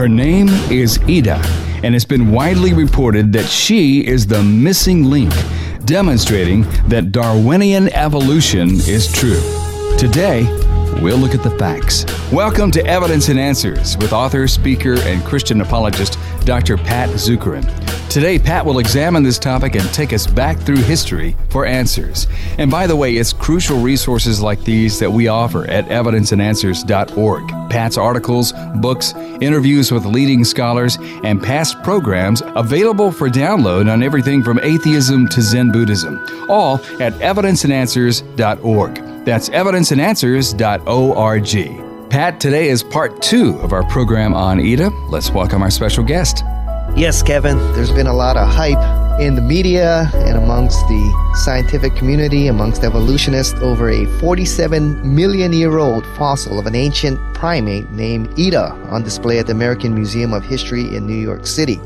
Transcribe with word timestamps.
Her 0.00 0.08
name 0.08 0.48
is 0.70 0.98
Ida, 1.02 1.36
and 1.84 1.94
it's 1.94 2.06
been 2.06 2.30
widely 2.30 2.72
reported 2.72 3.34
that 3.34 3.44
she 3.44 4.00
is 4.00 4.26
the 4.26 4.42
missing 4.42 5.04
link, 5.04 5.30
demonstrating 5.84 6.62
that 6.88 7.12
Darwinian 7.12 7.92
evolution 7.92 8.70
is 8.70 9.12
true. 9.12 9.42
Today, 9.98 10.44
we'll 11.02 11.18
look 11.18 11.34
at 11.34 11.42
the 11.42 11.54
facts. 11.58 12.06
Welcome 12.32 12.70
to 12.70 12.86
Evidence 12.86 13.28
and 13.28 13.38
Answers 13.38 13.98
with 13.98 14.14
author, 14.14 14.48
speaker, 14.48 14.98
and 15.00 15.22
Christian 15.22 15.60
apologist 15.60 16.18
Dr. 16.44 16.76
Pat 16.76 17.08
Zukeran. 17.10 17.64
Today, 18.10 18.38
Pat 18.40 18.66
will 18.66 18.80
examine 18.80 19.22
this 19.22 19.38
topic 19.38 19.76
and 19.76 19.84
take 19.94 20.12
us 20.12 20.26
back 20.26 20.58
through 20.58 20.78
history 20.78 21.36
for 21.48 21.64
answers. 21.64 22.26
And 22.58 22.68
by 22.68 22.88
the 22.88 22.96
way, 22.96 23.16
it's 23.16 23.32
crucial 23.32 23.78
resources 23.78 24.42
like 24.42 24.64
these 24.64 24.98
that 24.98 25.12
we 25.12 25.28
offer 25.28 25.64
at 25.66 25.86
evidenceandanswers.org. 25.86 27.70
Pat's 27.70 27.96
articles, 27.96 28.52
books, 28.80 29.14
interviews 29.40 29.92
with 29.92 30.06
leading 30.06 30.44
scholars, 30.44 30.98
and 31.22 31.40
past 31.40 31.80
programs 31.84 32.42
available 32.56 33.12
for 33.12 33.28
download 33.28 33.88
on 33.88 34.02
everything 34.02 34.42
from 34.42 34.58
atheism 34.60 35.28
to 35.28 35.40
Zen 35.40 35.70
Buddhism, 35.70 36.18
all 36.48 36.80
at 37.00 37.12
evidenceandanswers.org. 37.20 39.24
That's 39.24 39.50
evidenceandanswers.org. 39.50 41.89
Pat, 42.10 42.40
today 42.40 42.68
is 42.68 42.82
part 42.82 43.22
two 43.22 43.56
of 43.60 43.72
our 43.72 43.84
program 43.84 44.34
on 44.34 44.58
Ida. 44.58 44.88
Let's 45.10 45.30
welcome 45.30 45.62
our 45.62 45.70
special 45.70 46.02
guest. 46.02 46.42
Yes, 46.96 47.22
Kevin, 47.22 47.56
there's 47.74 47.92
been 47.92 48.08
a 48.08 48.12
lot 48.12 48.36
of 48.36 48.48
hype 48.48 49.20
in 49.20 49.36
the 49.36 49.40
media 49.40 50.10
and 50.14 50.36
amongst 50.36 50.80
the 50.88 51.32
scientific 51.44 51.94
community, 51.94 52.48
amongst 52.48 52.82
evolutionists, 52.82 53.54
over 53.60 53.88
a 53.88 54.06
47 54.18 55.14
million 55.14 55.52
year 55.52 55.78
old 55.78 56.04
fossil 56.16 56.58
of 56.58 56.66
an 56.66 56.74
ancient 56.74 57.16
primate 57.32 57.88
named 57.92 58.28
Ida 58.36 58.72
on 58.90 59.04
display 59.04 59.38
at 59.38 59.46
the 59.46 59.52
American 59.52 59.94
Museum 59.94 60.32
of 60.32 60.42
History 60.44 60.92
in 60.96 61.06
New 61.06 61.14
York 61.14 61.46
City. 61.46 61.78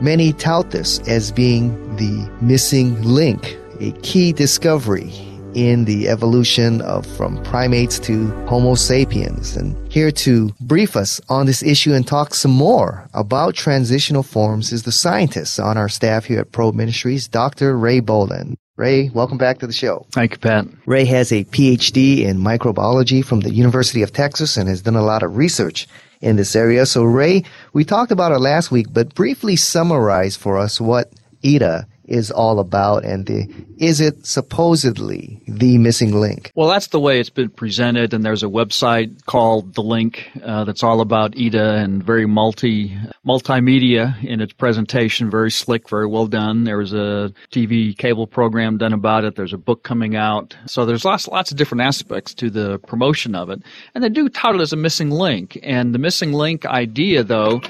Many 0.00 0.32
tout 0.32 0.72
this 0.72 0.98
as 1.06 1.30
being 1.30 1.94
the 1.94 2.28
missing 2.40 3.00
link, 3.02 3.56
a 3.78 3.92
key 4.02 4.32
discovery 4.32 5.31
in 5.54 5.84
the 5.84 6.08
evolution 6.08 6.80
of 6.82 7.06
from 7.16 7.42
primates 7.42 7.98
to 8.00 8.30
Homo 8.46 8.74
sapiens. 8.74 9.56
And 9.56 9.76
here 9.92 10.10
to 10.10 10.50
brief 10.60 10.96
us 10.96 11.20
on 11.28 11.46
this 11.46 11.62
issue 11.62 11.92
and 11.92 12.06
talk 12.06 12.34
some 12.34 12.50
more 12.50 13.08
about 13.14 13.54
transitional 13.54 14.22
forms 14.22 14.72
is 14.72 14.82
the 14.82 14.92
scientist 14.92 15.60
on 15.60 15.76
our 15.76 15.88
staff 15.88 16.24
here 16.24 16.40
at 16.40 16.52
Probe 16.52 16.74
Ministries, 16.74 17.28
Dr. 17.28 17.76
Ray 17.76 18.00
Bohlin. 18.00 18.56
Ray, 18.76 19.10
welcome 19.10 19.36
back 19.36 19.58
to 19.58 19.66
the 19.66 19.72
show. 19.72 20.06
Thank 20.12 20.32
you, 20.32 20.38
Pat. 20.38 20.66
Ray 20.86 21.04
has 21.04 21.30
a 21.30 21.44
PhD 21.44 22.20
in 22.20 22.38
microbiology 22.38 23.24
from 23.24 23.40
the 23.40 23.52
University 23.52 24.02
of 24.02 24.12
Texas 24.12 24.56
and 24.56 24.68
has 24.68 24.80
done 24.80 24.96
a 24.96 25.02
lot 25.02 25.22
of 25.22 25.36
research 25.36 25.86
in 26.22 26.36
this 26.36 26.56
area. 26.56 26.86
So, 26.86 27.04
Ray, 27.04 27.44
we 27.74 27.84
talked 27.84 28.12
about 28.12 28.32
it 28.32 28.38
last 28.38 28.70
week, 28.70 28.86
but 28.90 29.14
briefly 29.14 29.56
summarize 29.56 30.36
for 30.36 30.56
us 30.56 30.80
what 30.80 31.12
Ida 31.44 31.86
is 32.04 32.30
all 32.30 32.58
about 32.58 33.04
and 33.04 33.26
the 33.26 33.48
is 33.78 34.00
it 34.00 34.26
supposedly 34.26 35.42
the 35.48 35.76
missing 35.78 36.14
link? 36.14 36.52
Well, 36.54 36.68
that's 36.68 36.88
the 36.88 37.00
way 37.00 37.18
it's 37.18 37.30
been 37.30 37.50
presented, 37.50 38.14
and 38.14 38.24
there's 38.24 38.44
a 38.44 38.46
website 38.46 39.24
called 39.26 39.74
The 39.74 39.82
Link 39.82 40.30
uh, 40.42 40.64
that's 40.64 40.84
all 40.84 41.00
about 41.00 41.36
Ida 41.36 41.74
and 41.76 42.02
very 42.02 42.26
multi 42.26 42.96
multimedia 43.26 44.22
in 44.24 44.40
its 44.40 44.52
presentation, 44.52 45.30
very 45.30 45.50
slick, 45.50 45.88
very 45.88 46.06
well 46.06 46.26
done. 46.26 46.64
There 46.64 46.78
was 46.78 46.92
a 46.92 47.32
TV 47.50 47.96
cable 47.96 48.26
program 48.26 48.78
done 48.78 48.92
about 48.92 49.24
it. 49.24 49.34
There's 49.34 49.52
a 49.52 49.58
book 49.58 49.82
coming 49.82 50.14
out, 50.14 50.56
so 50.66 50.84
there's 50.84 51.04
lots 51.04 51.26
lots 51.26 51.50
of 51.50 51.56
different 51.56 51.82
aspects 51.82 52.34
to 52.34 52.50
the 52.50 52.78
promotion 52.86 53.34
of 53.34 53.50
it, 53.50 53.62
and 53.94 54.04
they 54.04 54.08
do 54.08 54.28
tout 54.28 54.54
it 54.54 54.60
as 54.60 54.72
a 54.72 54.76
missing 54.76 55.10
link. 55.10 55.58
And 55.62 55.94
the 55.94 55.98
missing 55.98 56.32
link 56.32 56.66
idea, 56.66 57.24
though, 57.24 57.60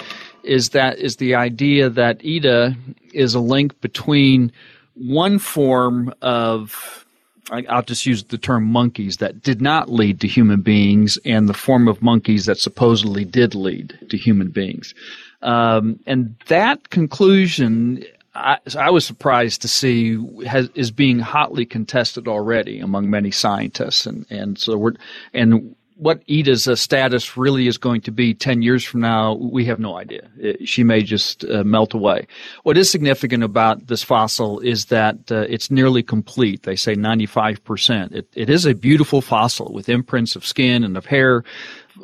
is 0.44 0.70
that 0.70 0.98
is 0.98 1.16
the 1.16 1.34
idea 1.34 1.88
that 1.90 2.20
Ida 2.24 2.76
is 3.12 3.34
a 3.34 3.40
link 3.40 3.80
between 3.80 4.53
one 4.94 5.38
form 5.38 6.12
of 6.22 7.03
I'll 7.50 7.82
just 7.82 8.06
use 8.06 8.25
the 8.25 8.38
term 8.38 8.64
monkeys 8.64 9.19
that 9.19 9.42
did 9.42 9.60
not 9.60 9.91
lead 9.91 10.20
to 10.20 10.28
human 10.28 10.62
beings 10.62 11.19
and 11.25 11.48
the 11.48 11.54
form 11.54 11.88
of 11.88 12.00
monkeys 12.00 12.47
that 12.47 12.58
supposedly 12.58 13.25
did 13.25 13.54
lead 13.54 13.98
to 14.08 14.16
human 14.16 14.48
beings. 14.48 14.94
Um, 15.42 15.98
and 16.06 16.36
that 16.47 16.91
conclusion, 16.91 18.04
I, 18.34 18.58
I, 18.78 18.91
was 18.91 19.04
surprised 19.04 19.60
to 19.62 19.69
see, 19.69 20.16
has, 20.47 20.70
is 20.75 20.92
being 20.92 21.19
hotly 21.19 21.66
contested 21.66 22.28
already 22.28 22.78
among 22.78 23.10
many 23.10 23.32
scientists. 23.32 24.06
And, 24.06 24.25
and 24.31 24.56
so 24.56 24.78
we're, 24.78 24.94
and 25.34 25.75
what 26.02 26.20
Ida's 26.28 26.66
uh, 26.66 26.74
status 26.74 27.36
really 27.36 27.68
is 27.68 27.78
going 27.78 28.00
to 28.02 28.10
be 28.10 28.34
10 28.34 28.60
years 28.60 28.82
from 28.84 29.00
now, 29.00 29.34
we 29.34 29.64
have 29.66 29.78
no 29.78 29.96
idea. 29.96 30.28
It, 30.36 30.68
she 30.68 30.82
may 30.82 31.02
just 31.02 31.44
uh, 31.44 31.62
melt 31.62 31.94
away. 31.94 32.26
What 32.64 32.76
is 32.76 32.90
significant 32.90 33.44
about 33.44 33.86
this 33.86 34.02
fossil 34.02 34.58
is 34.60 34.86
that 34.86 35.30
uh, 35.30 35.46
it's 35.48 35.70
nearly 35.70 36.02
complete. 36.02 36.64
They 36.64 36.74
say 36.74 36.96
95%. 36.96 38.12
It, 38.12 38.28
it 38.34 38.50
is 38.50 38.66
a 38.66 38.74
beautiful 38.74 39.20
fossil 39.20 39.72
with 39.72 39.88
imprints 39.88 40.34
of 40.34 40.44
skin 40.44 40.82
and 40.82 40.96
of 40.96 41.06
hair. 41.06 41.44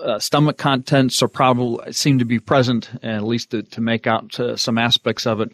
Uh, 0.00 0.20
stomach 0.20 0.58
contents 0.58 1.20
are 1.20 1.28
probably 1.28 1.92
seem 1.92 2.20
to 2.20 2.24
be 2.24 2.38
present, 2.38 2.90
at 3.02 3.24
least 3.24 3.50
to, 3.50 3.62
to 3.64 3.80
make 3.80 4.06
out 4.06 4.38
uh, 4.38 4.56
some 4.56 4.78
aspects 4.78 5.26
of 5.26 5.40
it. 5.40 5.50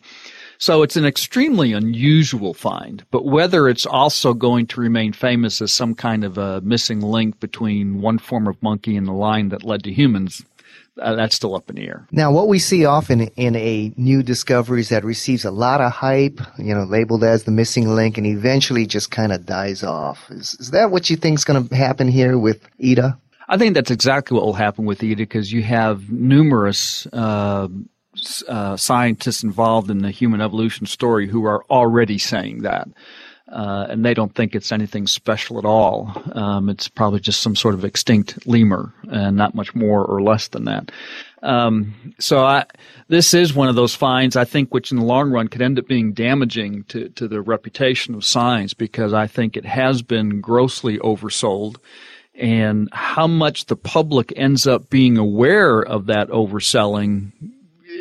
So 0.59 0.83
it's 0.83 0.97
an 0.97 1.05
extremely 1.05 1.73
unusual 1.73 2.55
find, 2.55 3.05
but 3.11 3.25
whether 3.25 3.69
it's 3.69 3.87
also 3.87 4.35
going 4.35 4.67
to 4.69 4.81
remain 4.81 5.13
famous 5.13 5.61
as 5.61 5.73
some 5.73 5.95
kind 5.95 6.25
of 6.25 6.39
a 6.39 6.61
missing 6.61 7.01
link 7.01 7.41
between 7.41 8.01
one 8.01 8.19
form 8.19 8.47
of 8.47 8.63
monkey 8.63 8.97
and 8.97 9.07
the 9.07 9.13
line 9.13 9.49
that 9.51 9.65
led 9.65 9.83
to 9.85 9.93
humans, 9.93 10.45
uh, 11.01 11.15
that's 11.15 11.35
still 11.35 11.57
up 11.57 11.69
in 11.69 11.77
the 11.77 11.89
air. 11.89 12.07
Now, 12.13 12.31
what 12.31 12.49
we 12.49 12.59
see 12.59 12.85
often 12.85 13.23
in 13.23 13.57
a 13.57 13.93
new 13.97 14.23
discovery 14.23 14.81
is 14.81 14.91
that 14.91 15.05
receives 15.05 15.45
a 15.45 15.51
lot 15.51 15.81
of 15.81 15.93
hype, 15.93 16.41
you 16.59 16.75
know, 16.75 16.85
labeled 16.85 17.25
as 17.25 17.45
the 17.45 17.51
missing 17.51 17.89
link, 17.89 18.17
and 18.17 18.27
eventually 18.27 18.87
just 18.87 19.11
kind 19.11 19.33
of 19.33 19.45
dies 19.45 19.83
off. 19.83 20.31
Is, 20.31 20.55
is 20.61 20.71
that 20.71 20.91
what 20.91 21.11
you 21.11 21.17
think 21.17 21.39
is 21.39 21.45
going 21.45 21.69
to 21.69 21.75
happen 21.75 22.09
here 22.09 22.39
with 22.39 22.69
Ida? 22.83 23.19
I 23.49 23.59
think 23.59 23.75
that's 23.75 23.91
exactly 23.91 24.37
what 24.37 24.47
will 24.47 24.55
happen 24.55 24.85
with 24.85 25.03
Ida 25.03 25.17
because 25.17 25.53
you 25.53 25.63
have 25.63 26.11
numerous 26.11 27.07
uh, 27.13 27.69
uh, 28.49 28.77
scientists 28.77 29.43
involved 29.43 29.91
in 29.91 29.99
the 29.99 30.11
human 30.11 30.41
evolution 30.41 30.87
story 30.87 31.29
who 31.29 31.45
are 31.45 31.65
already 31.71 32.19
saying 32.19 32.63
that. 32.63 32.89
Uh, 33.47 33.87
and 33.91 34.05
they 34.05 34.15
don't 34.15 34.35
think 34.35 34.55
it's 34.55 34.73
anything 34.73 35.07
special 35.07 35.59
at 35.59 35.65
all. 35.65 36.11
Um, 36.33 36.69
it's 36.69 36.89
probably 36.89 37.21
just 37.21 37.43
some 37.43 37.55
sort 37.55 37.75
of 37.75 37.85
extinct 37.85 38.47
lemur, 38.47 38.93
and 39.11 39.37
not 39.37 39.55
much 39.55 39.75
more 39.75 40.05
or 40.05 40.23
less 40.23 40.49
than 40.49 40.65
that. 40.65 40.91
Um, 41.43 42.15
so 42.19 42.43
I, 42.43 42.65
this 43.09 43.35
is 43.35 43.55
one 43.55 43.69
of 43.69 43.75
those 43.77 43.95
finds 43.95 44.35
I 44.35 44.47
think, 44.47 44.73
which 44.73 44.91
in 44.91 44.97
the 44.97 45.05
long 45.05 45.31
run 45.31 45.49
could 45.49 45.61
end 45.61 45.79
up 45.79 45.87
being 45.87 46.15
damaging 46.15 46.85
to 46.85 47.11
to 47.11 47.29
the 47.29 47.43
reputation 47.43 48.15
of 48.15 48.25
science 48.25 48.73
because 48.73 49.13
I 49.13 49.27
think 49.27 49.57
it 49.57 49.67
has 49.67 50.01
been 50.01 50.41
grossly 50.41 50.99
oversold 50.99 51.77
and 52.35 52.89
how 52.93 53.27
much 53.27 53.67
the 53.67 53.77
public 53.77 54.33
ends 54.37 54.67
up 54.67 54.91
being 54.91 55.19
aware 55.19 55.81
of 55.81 56.07
that 56.07 56.29
overselling 56.29 57.31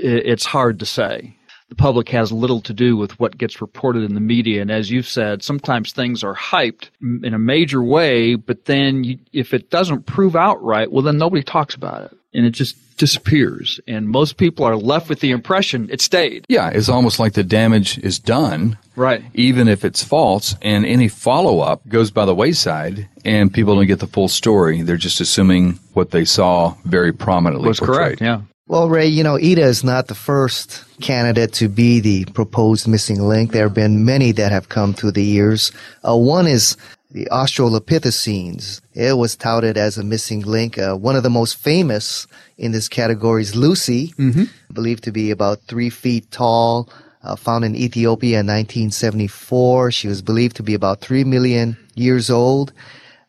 it's 0.03 0.45
hard 0.45 0.79
to 0.79 0.85
say. 0.85 1.35
The 1.69 1.75
public 1.75 2.09
has 2.09 2.31
little 2.31 2.61
to 2.61 2.73
do 2.73 2.95
with 2.95 3.19
what 3.19 3.37
gets 3.37 3.59
reported 3.59 4.03
in 4.03 4.13
the 4.13 4.19
media. 4.19 4.61
And 4.61 4.69
as 4.69 4.91
you've 4.91 5.07
said, 5.07 5.41
sometimes 5.41 5.91
things 5.91 6.23
are 6.23 6.35
hyped 6.35 6.89
in 7.01 7.33
a 7.33 7.39
major 7.39 7.81
way, 7.81 8.35
but 8.35 8.65
then 8.65 9.03
you, 9.03 9.17
if 9.31 9.55
it 9.55 9.71
doesn't 9.71 10.05
prove 10.05 10.35
out 10.35 10.61
right, 10.63 10.91
well, 10.91 11.01
then 11.01 11.17
nobody 11.17 11.41
talks 11.41 11.73
about 11.73 12.03
it. 12.03 12.17
And 12.35 12.45
it 12.45 12.51
just 12.51 12.75
disappears. 12.97 13.79
And 13.87 14.07
most 14.07 14.37
people 14.37 14.65
are 14.65 14.75
left 14.75 15.09
with 15.09 15.19
the 15.19 15.31
impression 15.31 15.89
it 15.89 16.01
stayed. 16.01 16.45
Yeah, 16.47 16.69
it's 16.69 16.89
almost 16.89 17.17
like 17.17 17.33
the 17.33 17.43
damage 17.43 17.97
is 17.99 18.19
done. 18.19 18.77
Right. 18.95 19.23
Even 19.33 19.67
if 19.67 19.83
it's 19.83 20.03
false, 20.03 20.55
and 20.61 20.85
any 20.85 21.07
follow 21.07 21.59
up 21.59 21.87
goes 21.87 22.11
by 22.11 22.25
the 22.25 22.35
wayside, 22.35 23.07
and 23.25 23.51
people 23.51 23.75
don't 23.75 23.87
get 23.87 23.99
the 23.99 24.07
full 24.07 24.27
story. 24.27 24.83
They're 24.83 24.97
just 24.97 25.21
assuming 25.21 25.79
what 25.93 26.11
they 26.11 26.25
saw 26.25 26.75
very 26.85 27.13
prominently. 27.13 27.67
Was 27.67 27.79
correct, 27.79 28.21
yeah. 28.21 28.41
Well, 28.73 28.89
Ray, 28.89 29.05
you 29.05 29.23
know, 29.23 29.35
Ida 29.35 29.61
is 29.61 29.83
not 29.83 30.07
the 30.07 30.15
first 30.15 30.83
candidate 30.99 31.53
to 31.53 31.69
be 31.69 31.99
the 31.99 32.25
proposed 32.33 32.87
missing 32.87 33.21
link. 33.21 33.51
There 33.51 33.65
have 33.65 33.75
been 33.75 34.03
many 34.03 34.31
that 34.31 34.51
have 34.51 34.69
come 34.69 34.95
through 34.95 35.11
the 35.11 35.23
years. 35.23 35.71
Uh, 36.03 36.17
one 36.17 36.47
is 36.47 36.75
the 37.11 37.27
Australopithecines. 37.31 38.81
It 38.95 39.15
was 39.15 39.35
touted 39.35 39.77
as 39.77 39.99
a 39.99 40.03
missing 40.03 40.41
link. 40.41 40.79
Uh, 40.79 40.95
one 40.95 41.15
of 41.15 41.21
the 41.21 41.29
most 41.29 41.55
famous 41.55 42.25
in 42.57 42.71
this 42.71 42.89
category 42.89 43.43
is 43.43 43.55
Lucy, 43.55 44.07
mm-hmm. 44.17 44.45
believed 44.73 45.03
to 45.03 45.11
be 45.11 45.29
about 45.29 45.61
three 45.67 45.91
feet 45.91 46.31
tall, 46.31 46.89
uh, 47.21 47.35
found 47.35 47.63
in 47.65 47.75
Ethiopia 47.75 48.39
in 48.39 48.47
1974. 48.47 49.91
She 49.91 50.07
was 50.07 50.23
believed 50.23 50.55
to 50.55 50.63
be 50.63 50.73
about 50.73 50.99
three 50.99 51.23
million 51.23 51.77
years 51.93 52.31
old. 52.31 52.73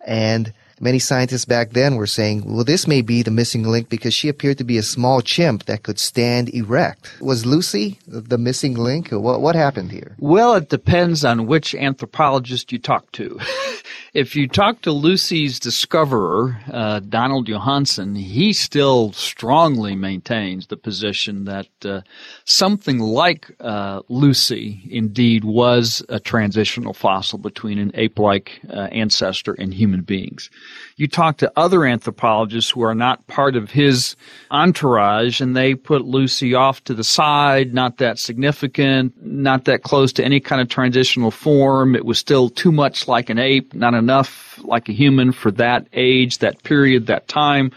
And 0.06 0.55
Many 0.81 0.99
scientists 0.99 1.44
back 1.44 1.71
then 1.71 1.97
were 1.97 2.06
saying, 2.06 2.43
well, 2.44 2.65
this 2.65 2.87
may 2.87 3.00
be 3.00 3.23
the 3.23 3.31
missing 3.31 3.62
link 3.62 3.88
because 3.88 4.12
she 4.12 4.29
appeared 4.29 4.59
to 4.59 4.65
be 4.65 4.76
a 4.76 4.82
small 4.82 5.21
chimp 5.21 5.65
that 5.65 5.82
could 5.82 5.99
stand 5.99 6.49
erect. 6.53 7.21
Was 7.21 7.47
Lucy 7.47 7.99
the 8.06 8.38
missing 8.38 8.75
link? 8.75 9.11
What, 9.11 9.41
what 9.41 9.55
happened 9.55 9.93
here? 9.93 10.17
Well, 10.19 10.55
it 10.55 10.69
depends 10.69 11.25
on 11.25 11.47
which 11.47 11.75
anthropologist 11.75 12.73
you 12.73 12.79
talk 12.79 13.11
to. 13.12 13.38
if 14.15 14.37
you 14.37 14.49
talk 14.49 14.81
to 14.82 14.93
Lucy's 14.93 15.59
discoverer, 15.59 16.59
uh, 16.73 17.00
Donald 17.00 17.47
Johanson, 17.47 18.15
he 18.15 18.53
still 18.53 19.12
strongly 19.12 19.94
maintains 19.94 20.67
the 20.67 20.77
position 20.77 21.44
that 21.44 21.69
uh, 21.85 22.00
something 22.44 22.99
like 22.99 23.50
uh, 23.61 24.00
Lucy 24.09 24.88
indeed 24.91 25.44
was 25.44 26.05
a 26.09 26.20
transitional 26.20 26.94
fossil 26.94 27.38
between 27.38 27.79
an 27.79 27.91
ape-like 27.94 28.61
uh, 28.70 28.88
ancestor 28.93 29.55
and 29.55 29.75
human 29.75 30.03
beings. 30.03 30.50
You 30.96 31.08
talk 31.08 31.38
to 31.38 31.52
other 31.56 31.84
anthropologists 31.84 32.70
who 32.70 32.82
are 32.82 32.94
not 32.94 33.26
part 33.26 33.56
of 33.56 33.70
his 33.70 34.14
entourage, 34.50 35.40
and 35.40 35.56
they 35.56 35.75
put 35.75 36.05
Lucy 36.05 36.55
off 36.55 36.84
to 36.84 36.94
the 36.94 37.02
side, 37.02 37.75
not 37.75 37.99
that 37.99 38.19
significant, 38.19 39.12
not 39.25 39.64
that 39.64 39.82
close 39.82 40.12
to 40.14 40.25
any 40.25 40.40
kind 40.40 40.62
of 40.62 40.69
transitional 40.69 41.31
form. 41.31 41.96
It 41.96 42.05
was 42.05 42.19
still 42.19 42.49
too 42.49 42.70
much 42.70 43.08
like 43.08 43.28
an 43.28 43.38
ape, 43.38 43.75
not 43.75 43.94
enough 43.94 44.61
like 44.62 44.88
a 44.88 44.93
human 44.93 45.32
for 45.32 45.50
that 45.52 45.87
age, 45.93 46.38
that 46.38 46.62
period, 46.62 47.06
that 47.06 47.26
time. 47.28 47.72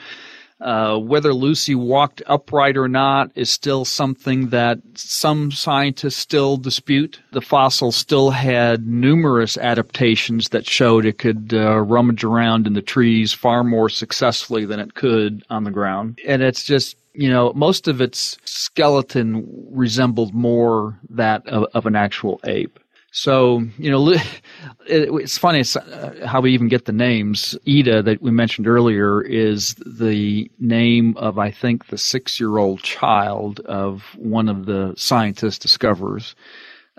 Uh, 0.60 0.98
whether 0.98 1.34
Lucy 1.34 1.76
walked 1.76 2.24
upright 2.26 2.78
or 2.78 2.88
not 2.88 3.32
is 3.36 3.50
still 3.50 3.86
something 3.86 4.50
that 4.50 4.80
some 4.96 5.52
scientists 5.52 6.16
still 6.16 6.58
dispute. 6.58 7.20
The 7.32 7.42
fossil 7.42 7.92
still 7.92 8.32
had 8.32 8.88
numerous 8.88 9.58
adaptations 9.58 10.50
that 10.50 10.68
showed 10.68 11.06
it 11.06 11.20
could 11.20 11.54
uh, 11.54 11.78
rummage 11.80 12.24
around 12.24 12.66
in 12.66 12.74
the 12.74 12.82
trees 12.82 13.34
far 13.34 13.64
more 13.64 13.90
successfully 13.90 14.66
than 14.66 14.80
it 14.80 14.96
could 14.96 15.44
on 15.50 15.64
the 15.64 15.72
ground. 15.72 16.20
And 16.26 16.42
it's 16.42 16.64
just 16.64 16.98
you 17.18 17.30
know, 17.30 17.52
most 17.56 17.88
of 17.88 18.00
its 18.00 18.38
skeleton 18.46 19.44
resembled 19.72 20.36
more 20.36 21.00
that 21.10 21.46
of, 21.48 21.66
of 21.74 21.88
an 21.88 21.96
actual 21.96 22.40
ape. 22.44 22.80
So, 23.12 23.64
you 23.78 23.90
know, 23.90 24.16
it's 24.88 25.38
funny 25.38 25.64
uh, 25.76 26.28
how 26.28 26.42
we 26.42 26.54
even 26.54 26.68
get 26.68 26.86
the 26.86 26.92
names. 26.92 27.58
Ida, 27.68 28.04
that 28.04 28.22
we 28.22 28.32
mentioned 28.32 28.68
earlier, 28.68 29.22
is 29.22 29.76
the 29.86 30.50
name 30.60 31.16
of, 31.18 31.40
I 31.40 31.52
think, 31.52 31.88
the 31.88 31.98
six 31.98 32.40
year 32.40 32.58
old 32.58 32.82
child 32.82 33.60
of 33.62 34.04
one 34.16 34.50
of 34.50 34.66
the 34.66 34.94
scientist 34.98 35.62
discoverers. 35.62 36.36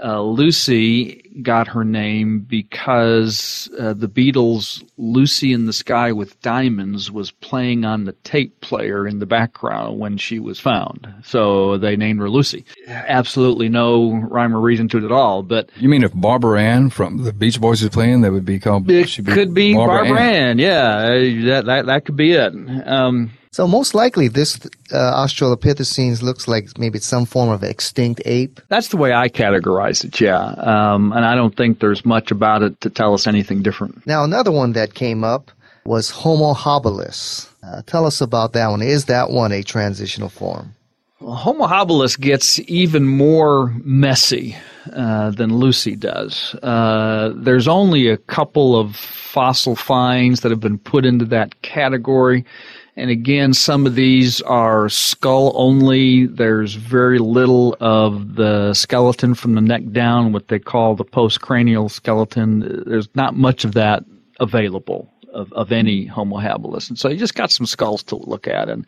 Uh, 0.02 0.22
Lucy 0.22 1.22
got 1.42 1.68
her 1.68 1.84
name 1.84 2.40
because 2.40 3.68
uh, 3.78 3.92
the 3.92 4.08
Beatles' 4.08 4.82
Lucy 4.96 5.52
in 5.52 5.66
the 5.66 5.72
Sky 5.72 6.12
with 6.12 6.40
Diamonds 6.40 7.10
was 7.10 7.30
playing 7.30 7.84
on 7.84 8.04
the 8.04 8.12
tape 8.24 8.60
player 8.60 9.06
in 9.06 9.18
the 9.18 9.26
background 9.26 9.98
when 9.98 10.16
she 10.16 10.38
was 10.38 10.58
found. 10.60 11.06
So 11.24 11.78
they 11.78 11.96
named 11.96 12.20
her 12.20 12.30
Lucy. 12.30 12.64
Absolutely 12.86 13.68
no 13.68 14.12
rhyme 14.14 14.54
or 14.54 14.60
reason 14.60 14.88
to 14.88 14.98
it 14.98 15.04
at 15.04 15.12
all. 15.12 15.42
But 15.42 15.70
You 15.76 15.88
mean 15.88 16.02
if 16.04 16.12
Barbara 16.14 16.62
Ann 16.62 16.90
from 16.90 17.24
the 17.24 17.32
Beach 17.32 17.60
Boys 17.60 17.82
was 17.82 17.90
playing, 17.90 18.20
that 18.22 18.32
would 18.32 18.44
be 18.44 18.58
called. 18.58 18.90
it 18.90 19.08
she'd 19.08 19.26
could 19.26 19.54
be 19.54 19.74
Barbara, 19.74 20.04
Barbara 20.04 20.20
Ann. 20.20 20.58
Yeah, 20.58 20.96
uh, 20.96 21.08
that, 21.46 21.62
that, 21.66 21.86
that 21.86 22.04
could 22.04 22.16
be 22.16 22.32
it. 22.32 22.52
Um, 22.86 23.30
So 23.58 23.66
most 23.66 23.92
likely, 23.92 24.28
this 24.28 24.56
uh, 24.92 25.24
Australopithecines 25.26 26.22
looks 26.22 26.46
like 26.46 26.78
maybe 26.78 27.00
some 27.00 27.26
form 27.26 27.48
of 27.48 27.64
extinct 27.64 28.22
ape. 28.24 28.60
That's 28.68 28.86
the 28.86 28.96
way 28.96 29.12
I 29.12 29.28
categorize 29.28 30.04
it, 30.04 30.20
yeah. 30.20 30.54
Um, 30.58 31.12
and 31.12 31.24
I 31.24 31.34
don't 31.34 31.56
think 31.56 31.80
there's 31.80 32.04
much 32.04 32.30
about 32.30 32.62
it 32.62 32.80
to 32.82 32.88
tell 32.88 33.14
us 33.14 33.26
anything 33.26 33.62
different. 33.62 34.06
Now, 34.06 34.22
another 34.22 34.52
one 34.52 34.74
that 34.74 34.94
came 34.94 35.24
up 35.24 35.50
was 35.84 36.08
Homo 36.08 36.54
habilis. 36.54 37.48
Uh, 37.64 37.82
tell 37.84 38.06
us 38.06 38.20
about 38.20 38.52
that 38.52 38.68
one. 38.68 38.80
Is 38.80 39.06
that 39.06 39.30
one 39.30 39.50
a 39.50 39.64
transitional 39.64 40.28
form? 40.28 40.72
Well, 41.18 41.34
Homo 41.34 41.66
habilis 41.66 42.16
gets 42.16 42.60
even 42.68 43.08
more 43.08 43.74
messy 43.82 44.56
uh, 44.94 45.30
than 45.32 45.56
Lucy 45.56 45.96
does. 45.96 46.54
Uh, 46.62 47.32
there's 47.34 47.66
only 47.66 48.06
a 48.06 48.18
couple 48.18 48.78
of 48.78 48.94
fossil 48.94 49.74
finds 49.74 50.42
that 50.42 50.50
have 50.50 50.60
been 50.60 50.78
put 50.78 51.04
into 51.04 51.24
that 51.24 51.60
category. 51.62 52.44
And 52.98 53.10
again, 53.10 53.54
some 53.54 53.86
of 53.86 53.94
these 53.94 54.40
are 54.42 54.88
skull 54.88 55.52
only. 55.54 56.26
There's 56.26 56.74
very 56.74 57.20
little 57.20 57.76
of 57.78 58.34
the 58.34 58.74
skeleton 58.74 59.34
from 59.34 59.54
the 59.54 59.60
neck 59.60 59.82
down, 59.92 60.32
what 60.32 60.48
they 60.48 60.58
call 60.58 60.96
the 60.96 61.04
postcranial 61.04 61.88
skeleton. 61.88 62.82
There's 62.86 63.08
not 63.14 63.36
much 63.36 63.64
of 63.64 63.74
that 63.74 64.02
available 64.40 65.08
of, 65.32 65.52
of 65.52 65.70
any 65.70 66.06
Homo 66.06 66.38
habilis. 66.38 66.88
And 66.88 66.98
so 66.98 67.08
you 67.08 67.16
just 67.16 67.36
got 67.36 67.52
some 67.52 67.66
skulls 67.66 68.02
to 68.02 68.16
look 68.16 68.48
at. 68.48 68.68
And 68.68 68.84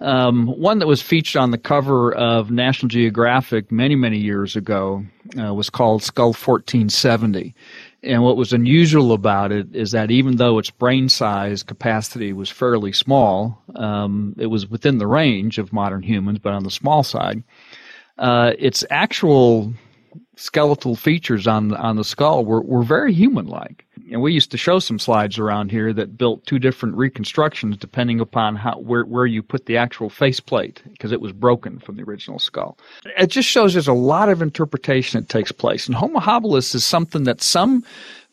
um, 0.00 0.48
one 0.48 0.80
that 0.80 0.88
was 0.88 1.00
featured 1.00 1.40
on 1.40 1.52
the 1.52 1.58
cover 1.58 2.12
of 2.16 2.50
National 2.50 2.88
Geographic 2.88 3.70
many, 3.70 3.94
many 3.94 4.18
years 4.18 4.56
ago 4.56 5.04
uh, 5.40 5.54
was 5.54 5.70
called 5.70 6.02
Skull 6.02 6.32
1470. 6.32 7.54
And 8.06 8.22
what 8.22 8.36
was 8.36 8.52
unusual 8.52 9.12
about 9.12 9.50
it 9.50 9.74
is 9.74 9.90
that 9.90 10.10
even 10.10 10.36
though 10.36 10.58
its 10.58 10.70
brain 10.70 11.08
size 11.08 11.62
capacity 11.62 12.32
was 12.32 12.48
fairly 12.50 12.92
small, 12.92 13.60
um, 13.74 14.34
it 14.38 14.46
was 14.46 14.68
within 14.68 14.98
the 14.98 15.06
range 15.08 15.58
of 15.58 15.72
modern 15.72 16.02
humans, 16.02 16.38
but 16.38 16.52
on 16.52 16.62
the 16.62 16.70
small 16.70 17.02
side. 17.02 17.42
Uh, 18.16 18.52
its 18.58 18.84
actual 18.90 19.72
skeletal 20.36 20.94
features 20.94 21.46
on 21.46 21.74
on 21.74 21.96
the 21.96 22.04
skull 22.04 22.44
were, 22.44 22.62
were 22.62 22.82
very 22.82 23.12
human-like. 23.12 23.85
And 24.10 24.22
we 24.22 24.32
used 24.32 24.50
to 24.52 24.58
show 24.58 24.78
some 24.78 24.98
slides 24.98 25.38
around 25.38 25.70
here 25.70 25.92
that 25.92 26.16
built 26.16 26.46
two 26.46 26.58
different 26.58 26.96
reconstructions 26.96 27.76
depending 27.76 28.20
upon 28.20 28.56
how 28.56 28.78
where, 28.78 29.04
where 29.04 29.26
you 29.26 29.42
put 29.42 29.66
the 29.66 29.76
actual 29.76 30.10
faceplate 30.10 30.82
because 30.92 31.12
it 31.12 31.20
was 31.20 31.32
broken 31.32 31.78
from 31.78 31.96
the 31.96 32.04
original 32.04 32.38
skull. 32.38 32.78
It 33.18 33.28
just 33.28 33.48
shows 33.48 33.72
there's 33.72 33.88
a 33.88 33.92
lot 33.92 34.28
of 34.28 34.42
interpretation 34.42 35.20
that 35.20 35.28
takes 35.28 35.52
place. 35.52 35.86
And 35.86 35.96
Homo 35.96 36.20
habilis 36.20 36.74
is 36.74 36.84
something 36.84 37.24
that 37.24 37.42
some 37.42 37.84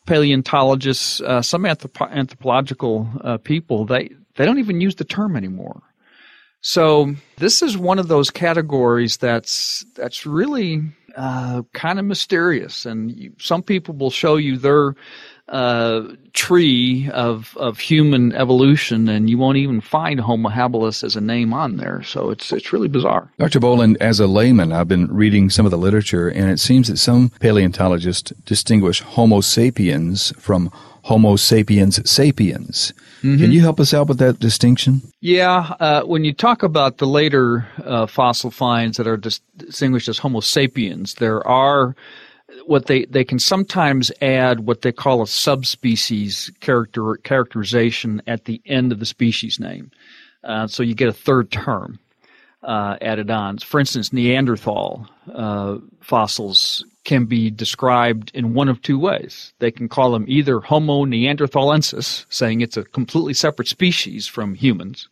paleontologists, 0.06 1.20
uh, 1.22 1.42
some 1.42 1.62
anthropo- 1.62 2.10
anthropological 2.10 3.08
uh, 3.22 3.38
people, 3.38 3.84
they, 3.84 4.10
they 4.36 4.44
don't 4.44 4.58
even 4.58 4.80
use 4.80 4.96
the 4.96 5.04
term 5.04 5.36
anymore. 5.36 5.82
So 6.60 7.14
this 7.36 7.60
is 7.60 7.76
one 7.76 7.98
of 7.98 8.08
those 8.08 8.30
categories 8.30 9.18
that's 9.18 9.84
that's 9.96 10.24
really 10.24 10.80
uh, 11.14 11.60
kind 11.74 11.98
of 11.98 12.06
mysterious, 12.06 12.86
and 12.86 13.10
you, 13.10 13.32
some 13.38 13.62
people 13.62 13.94
will 13.94 14.10
show 14.10 14.36
you 14.36 14.56
their 14.56 14.94
uh, 15.48 16.02
tree 16.32 17.08
of 17.10 17.56
of 17.56 17.78
human 17.78 18.32
evolution, 18.32 19.08
and 19.08 19.28
you 19.28 19.38
won't 19.38 19.58
even 19.58 19.80
find 19.80 20.20
Homo 20.20 20.48
habilis 20.48 21.04
as 21.04 21.16
a 21.16 21.20
name 21.20 21.52
on 21.52 21.76
there. 21.76 22.02
So 22.02 22.30
it's 22.30 22.52
it's 22.52 22.72
really 22.72 22.88
bizarre. 22.88 23.30
Dr. 23.38 23.60
Bohlin, 23.60 23.96
as 24.00 24.20
a 24.20 24.26
layman, 24.26 24.72
I've 24.72 24.88
been 24.88 25.12
reading 25.14 25.50
some 25.50 25.66
of 25.66 25.70
the 25.70 25.78
literature, 25.78 26.28
and 26.28 26.50
it 26.50 26.60
seems 26.60 26.88
that 26.88 26.96
some 26.96 27.30
paleontologists 27.40 28.32
distinguish 28.44 29.00
Homo 29.00 29.40
sapiens 29.40 30.32
from 30.38 30.70
Homo 31.02 31.36
sapiens 31.36 32.08
sapiens. 32.08 32.92
Can 33.24 33.52
you 33.52 33.62
help 33.62 33.80
us 33.80 33.94
out 33.94 34.06
with 34.06 34.18
that 34.18 34.38
distinction? 34.38 35.00
Yeah, 35.22 35.74
uh, 35.80 36.02
when 36.02 36.24
you 36.24 36.34
talk 36.34 36.62
about 36.62 36.98
the 36.98 37.06
later 37.06 37.66
uh, 37.82 38.06
fossil 38.06 38.50
finds 38.50 38.98
that 38.98 39.06
are 39.06 39.16
dis- 39.16 39.40
distinguished 39.56 40.08
as 40.08 40.18
Homo 40.18 40.40
sapiens, 40.40 41.14
there 41.14 41.46
are 41.46 41.96
what 42.66 42.86
they, 42.86 43.04
they 43.06 43.24
can 43.24 43.38
sometimes 43.38 44.10
add 44.22 44.60
what 44.60 44.82
they 44.82 44.92
call 44.92 45.22
a 45.22 45.26
subspecies 45.26 46.50
character 46.60 47.16
characterization 47.24 48.22
at 48.26 48.44
the 48.44 48.60
end 48.66 48.92
of 48.92 48.98
the 48.98 49.06
species 49.06 49.60
name. 49.60 49.90
Uh, 50.42 50.66
so 50.66 50.82
you 50.82 50.94
get 50.94 51.08
a 51.08 51.12
third 51.12 51.50
term 51.50 51.98
uh, 52.62 52.96
added 53.00 53.30
on. 53.30 53.58
For 53.58 53.80
instance, 53.80 54.12
Neanderthal 54.12 55.08
uh, 55.32 55.78
fossils 56.00 56.84
can 57.04 57.26
be 57.26 57.50
described 57.50 58.30
in 58.34 58.54
one 58.54 58.68
of 58.68 58.80
two 58.80 58.98
ways. 58.98 59.52
They 59.58 59.70
can 59.70 59.88
call 59.88 60.12
them 60.12 60.24
either 60.26 60.60
Homo 60.60 61.04
neanderthalensis, 61.04 62.24
saying 62.30 62.60
it's 62.62 62.78
a 62.78 62.84
completely 62.84 63.34
separate 63.34 63.68
species 63.68 64.26
from 64.26 64.54
humans, 64.54 65.08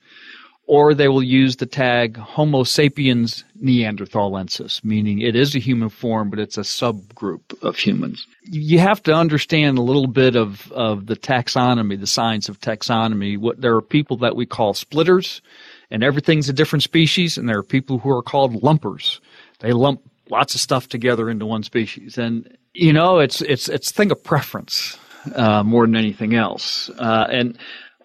or 0.67 0.95
they 0.95 1.09
will 1.09 1.23
use 1.23 1.57
the 1.57 1.67
tag 1.67 2.17
Homo 2.17 2.63
sapiens 2.63 3.45
neanderthalensis, 3.63 4.83
meaning 4.85 5.21
it 5.21 5.37
is 5.37 5.55
a 5.55 5.59
human 5.59 5.89
form, 5.89 6.31
but 6.31 6.39
it's 6.39 6.57
a 6.57 6.63
subgroup 6.63 7.61
of 7.63 7.77
humans. 7.77 8.27
You 8.45 8.79
have 8.79 9.03
to 9.05 9.15
understand 9.15 9.79
a 9.79 9.83
little 9.83 10.07
bit 10.07 10.37
of, 10.37 10.71
of 10.73 11.07
the 11.07 11.17
taxonomy, 11.17 11.99
the 11.99 12.07
science 12.07 12.49
of 12.49 12.61
taxonomy. 12.61 13.39
What 13.39 13.61
there 13.61 13.75
are 13.75 13.83
people 13.83 14.17
that 14.19 14.37
we 14.37 14.47
call 14.47 14.75
splitters, 14.75 15.43
and 15.91 16.03
everything's 16.03 16.49
a 16.49 16.53
different 16.53 16.83
species, 16.83 17.37
and 17.37 17.49
there 17.49 17.59
are 17.59 17.65
people 17.65 17.99
who 17.99 18.11
are 18.11 18.23
called 18.23 18.63
lumpers. 18.63 19.21
They 19.61 19.73
lump 19.73 20.01
lots 20.31 20.55
of 20.55 20.61
stuff 20.61 20.89
together 20.89 21.29
into 21.29 21.47
one 21.47 21.63
species, 21.63 22.19
and 22.19 22.57
you 22.73 22.93
know 22.93 23.19
it's 23.19 23.41
it's 23.43 23.69
it's 23.69 23.91
a 23.91 23.95
thing 23.95 24.11
of 24.11 24.23
preference 24.23 24.99
uh, 25.35 25.63
more 25.63 25.87
than 25.87 25.97
anything 25.97 26.35
else. 26.35 26.91
Uh, 26.99 27.27
and 27.31 27.59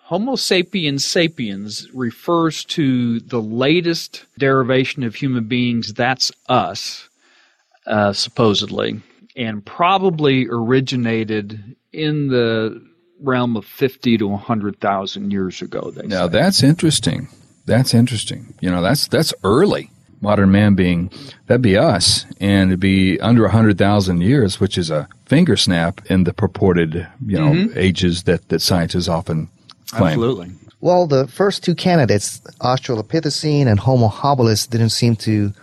Homo 0.08 0.38
sapiens 0.38 1.04
sapiens 1.04 1.90
refers 1.94 2.64
to 2.64 3.20
the 3.20 3.42
latest 3.42 4.24
derivation 4.38 5.04
of 5.04 5.16
human 5.16 5.50
beings. 5.50 5.94
That's 5.96 6.32
us, 6.48 7.10
uh, 7.86 8.14
supposedly, 8.14 9.02
and 9.36 9.66
probably 9.66 10.48
originated 10.50 11.76
in 11.92 12.30
the 12.30 12.82
realm 13.20 13.58
of 13.58 13.66
50 13.66 14.20
to 14.20 14.28
100,000 14.28 15.32
years 15.32 15.62
ago. 15.62 15.92
They 15.92 16.08
Now 16.08 16.28
say. 16.28 16.32
that's 16.32 16.64
interesting. 16.64 17.28
That's 17.66 17.94
interesting. 17.94 18.54
You 18.62 18.72
know, 18.72 18.82
that's 18.82 19.10
that's 19.10 19.34
early. 19.44 19.92
modern 20.22 20.52
man 20.52 20.76
being, 20.76 21.12
that'd 21.48 21.62
be 21.62 21.78
us. 21.78 22.26
And 22.40 22.72
it'd 22.72 22.80
be 22.80 23.20
under 23.20 23.42
100,000 23.42 24.22
years, 24.22 24.62
which 24.62 24.78
is 24.78 24.90
a 24.90 25.10
finger 25.26 25.58
snap 25.58 26.00
in 26.10 26.24
the 26.24 26.34
purported, 26.34 27.06
you 27.26 27.38
know, 27.38 27.52
mm-hmm. 27.52 27.78
ages 27.78 28.24
that, 28.24 28.48
that 28.48 28.62
scientists 28.62 29.10
often 29.10 29.50
claim. 29.92 30.14
Absolutely. 30.14 30.52
Well, 30.80 31.08
the 31.08 31.28
first 31.28 31.64
two 31.64 31.74
candidates, 31.74 32.40
Australopithecine 32.62 33.68
and 33.68 33.80
Homo 33.80 34.10
habilis, 34.10 34.70
didn't 34.70 34.90
seem 34.92 35.16
to 35.18 35.54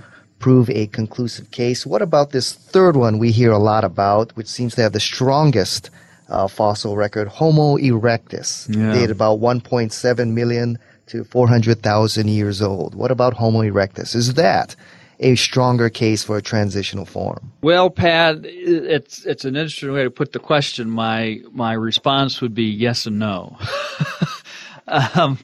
prove 0.41 0.69
a 0.71 0.87
conclusive 0.89 1.51
case. 1.51 1.87
What 1.87 2.03
about 2.03 2.31
this 2.31 2.53
third 2.53 2.97
one 2.97 3.19
we 3.19 3.31
hear 3.31 3.53
a 3.53 3.59
lot 3.59 3.85
about, 3.85 4.37
which 4.37 4.49
seems 4.49 4.75
to 4.75 4.83
have 4.83 4.93
the 4.93 5.01
strongest 5.01 5.91
uh, 6.29 6.49
fossil 6.49 6.97
record, 6.97 7.29
Homo 7.29 7.77
erectus, 7.77 8.69
yeah. 8.75 8.93
dated 8.93 9.11
about 9.11 9.41
1.7 9.41 10.33
million 10.33 10.79
to 11.07 11.25
400,000 11.25 12.29
years 12.29 12.61
old. 12.61 12.95
What 12.95 13.11
about 13.11 13.35
Homo 13.35 13.61
erectus? 13.61 14.15
Is 14.15 14.35
that 14.35 14.75
a 15.21 15.35
stronger 15.37 15.89
case 15.89 16.25
for 16.25 16.37
a 16.37 16.43
transitional 16.43 17.05
form? 17.05 17.53
Well, 17.63 17.91
Pat, 17.91 18.41
it's 18.43 19.25
it's 19.25 19.45
an 19.45 19.57
interesting 19.57 19.93
way 19.93 20.05
to 20.05 20.11
put 20.11 20.33
the 20.33 20.39
question. 20.39 20.91
My 20.91 21.41
my 21.53 21.73
response 21.73 22.41
would 22.41 22.55
be 22.55 22.65
yes 22.65 23.07
and 23.07 23.19
no. 23.19 23.57
um, 24.87 25.39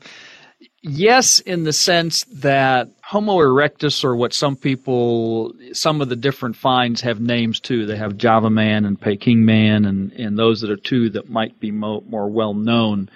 yes, 0.82 1.40
in 1.40 1.64
the 1.64 1.72
sense 1.72 2.24
that 2.24 2.88
Homo 3.02 3.38
erectus, 3.38 4.04
or 4.04 4.14
what 4.14 4.32
some 4.32 4.56
people, 4.56 5.52
some 5.72 6.00
of 6.00 6.08
the 6.08 6.16
different 6.16 6.56
finds 6.56 7.00
have 7.00 7.20
names 7.20 7.58
too. 7.58 7.86
They 7.86 7.96
have 7.96 8.16
Java 8.16 8.50
man 8.50 8.84
and 8.84 9.00
Peking 9.00 9.44
man, 9.44 9.84
and, 9.84 10.12
and 10.12 10.38
those 10.38 10.60
that 10.60 10.70
are 10.70 10.76
two 10.76 11.10
that 11.10 11.28
might 11.28 11.58
be 11.58 11.70
mo- 11.70 12.04
more 12.08 12.28
well 12.28 12.54
known 12.54 13.10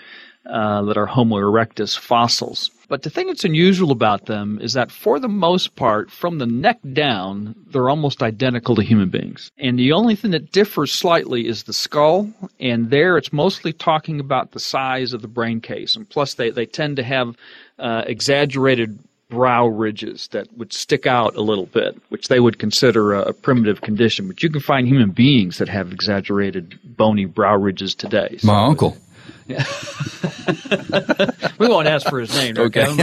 uh, 0.46 0.82
that 0.82 0.96
are 0.96 1.06
Homo 1.06 1.36
erectus 1.36 1.98
fossils. 1.98 2.70
But 2.88 3.02
the 3.02 3.10
thing 3.10 3.28
that's 3.28 3.44
unusual 3.44 3.90
about 3.90 4.26
them 4.26 4.58
is 4.60 4.74
that 4.74 4.90
for 4.90 5.18
the 5.18 5.28
most 5.28 5.76
part, 5.76 6.10
from 6.10 6.38
the 6.38 6.46
neck 6.46 6.78
down, 6.92 7.54
they're 7.68 7.88
almost 7.88 8.22
identical 8.22 8.76
to 8.76 8.82
human 8.82 9.08
beings. 9.08 9.50
And 9.58 9.78
the 9.78 9.92
only 9.92 10.16
thing 10.16 10.32
that 10.32 10.52
differs 10.52 10.92
slightly 10.92 11.46
is 11.46 11.64
the 11.64 11.72
skull. 11.72 12.30
And 12.60 12.90
there 12.90 13.16
it's 13.16 13.32
mostly 13.32 13.72
talking 13.72 14.20
about 14.20 14.52
the 14.52 14.60
size 14.60 15.12
of 15.12 15.22
the 15.22 15.28
brain 15.28 15.60
case. 15.60 15.96
And 15.96 16.08
plus, 16.08 16.34
they, 16.34 16.50
they 16.50 16.66
tend 16.66 16.96
to 16.96 17.02
have 17.02 17.36
uh, 17.78 18.04
exaggerated 18.06 18.98
brow 19.30 19.66
ridges 19.66 20.28
that 20.28 20.46
would 20.56 20.72
stick 20.72 21.06
out 21.06 21.34
a 21.34 21.40
little 21.40 21.66
bit, 21.66 22.00
which 22.08 22.28
they 22.28 22.40
would 22.40 22.58
consider 22.58 23.14
a, 23.14 23.22
a, 23.22 23.32
primitive 23.32 23.80
condition. 23.80 24.28
But 24.28 24.42
you 24.42 24.50
can 24.50 24.60
find 24.60 24.86
human 24.86 25.10
beings 25.10 25.58
that 25.58 25.68
have 25.68 25.92
exaggerated 25.92 26.78
bony 26.84 27.24
brow 27.24 27.56
ridges 27.56 27.94
today. 27.94 28.36
So. 28.38 28.46
My 28.46 28.64
uncle. 28.64 28.96
Yeah. 29.46 29.64
we 31.58 31.68
won't 31.68 31.88
ask 31.88 32.08
for 32.08 32.20
his 32.20 32.34
name, 32.34 32.56
okay? 32.58 32.96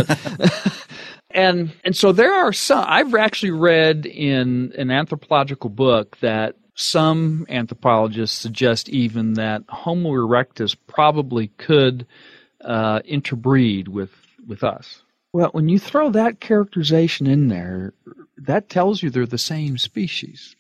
and 1.31 1.71
and 1.83 1.95
so 1.95 2.12
there 2.12 2.33
are 2.33 2.53
some. 2.53 2.86
I've 2.88 3.13
actually 3.15 3.51
read 3.51 4.05
in 4.05 4.74
an 4.77 4.91
anthropological 4.91 5.69
book 5.69 6.17
that 6.21 6.55
some 6.75 7.45
anthropologists 7.50 8.38
suggest 8.38 8.89
even 8.89 9.33
that 9.33 9.63
Homo 9.69 10.12
erectus 10.12 10.75
probably 10.88 11.48
could 11.57 12.07
uh, 12.63 13.01
interbreed 13.05 13.88
with 13.88 14.12
with 14.48 14.63
us. 14.63 15.03
Well, 15.33 15.50
when 15.53 15.69
you 15.69 15.79
throw 15.79 16.10
that 16.12 16.39
characterization 16.41 17.27
in 17.27 17.48
there, 17.48 17.93
that 18.38 18.69
tells 18.69 19.01
you 19.01 19.10
they're 19.10 19.25
the 19.25 19.38
same 19.38 19.77
species. 19.77 20.55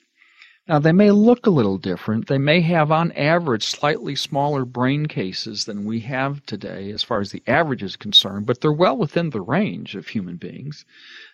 Now, 0.67 0.77
they 0.77 0.91
may 0.91 1.09
look 1.11 1.47
a 1.47 1.51
little 1.51 1.79
different. 1.79 2.27
They 2.27 2.37
may 2.37 2.61
have, 2.61 2.91
on 2.91 3.11
average, 3.13 3.65
slightly 3.65 4.15
smaller 4.15 4.63
brain 4.63 5.07
cases 5.07 5.65
than 5.65 5.85
we 5.85 5.99
have 6.01 6.45
today, 6.45 6.91
as 6.91 7.01
far 7.01 7.19
as 7.19 7.31
the 7.31 7.41
average 7.47 7.81
is 7.81 7.95
concerned, 7.95 8.45
but 8.45 8.61
they're 8.61 8.71
well 8.71 8.95
within 8.95 9.31
the 9.31 9.41
range 9.41 9.95
of 9.95 10.07
human 10.07 10.37
beings. 10.37 10.85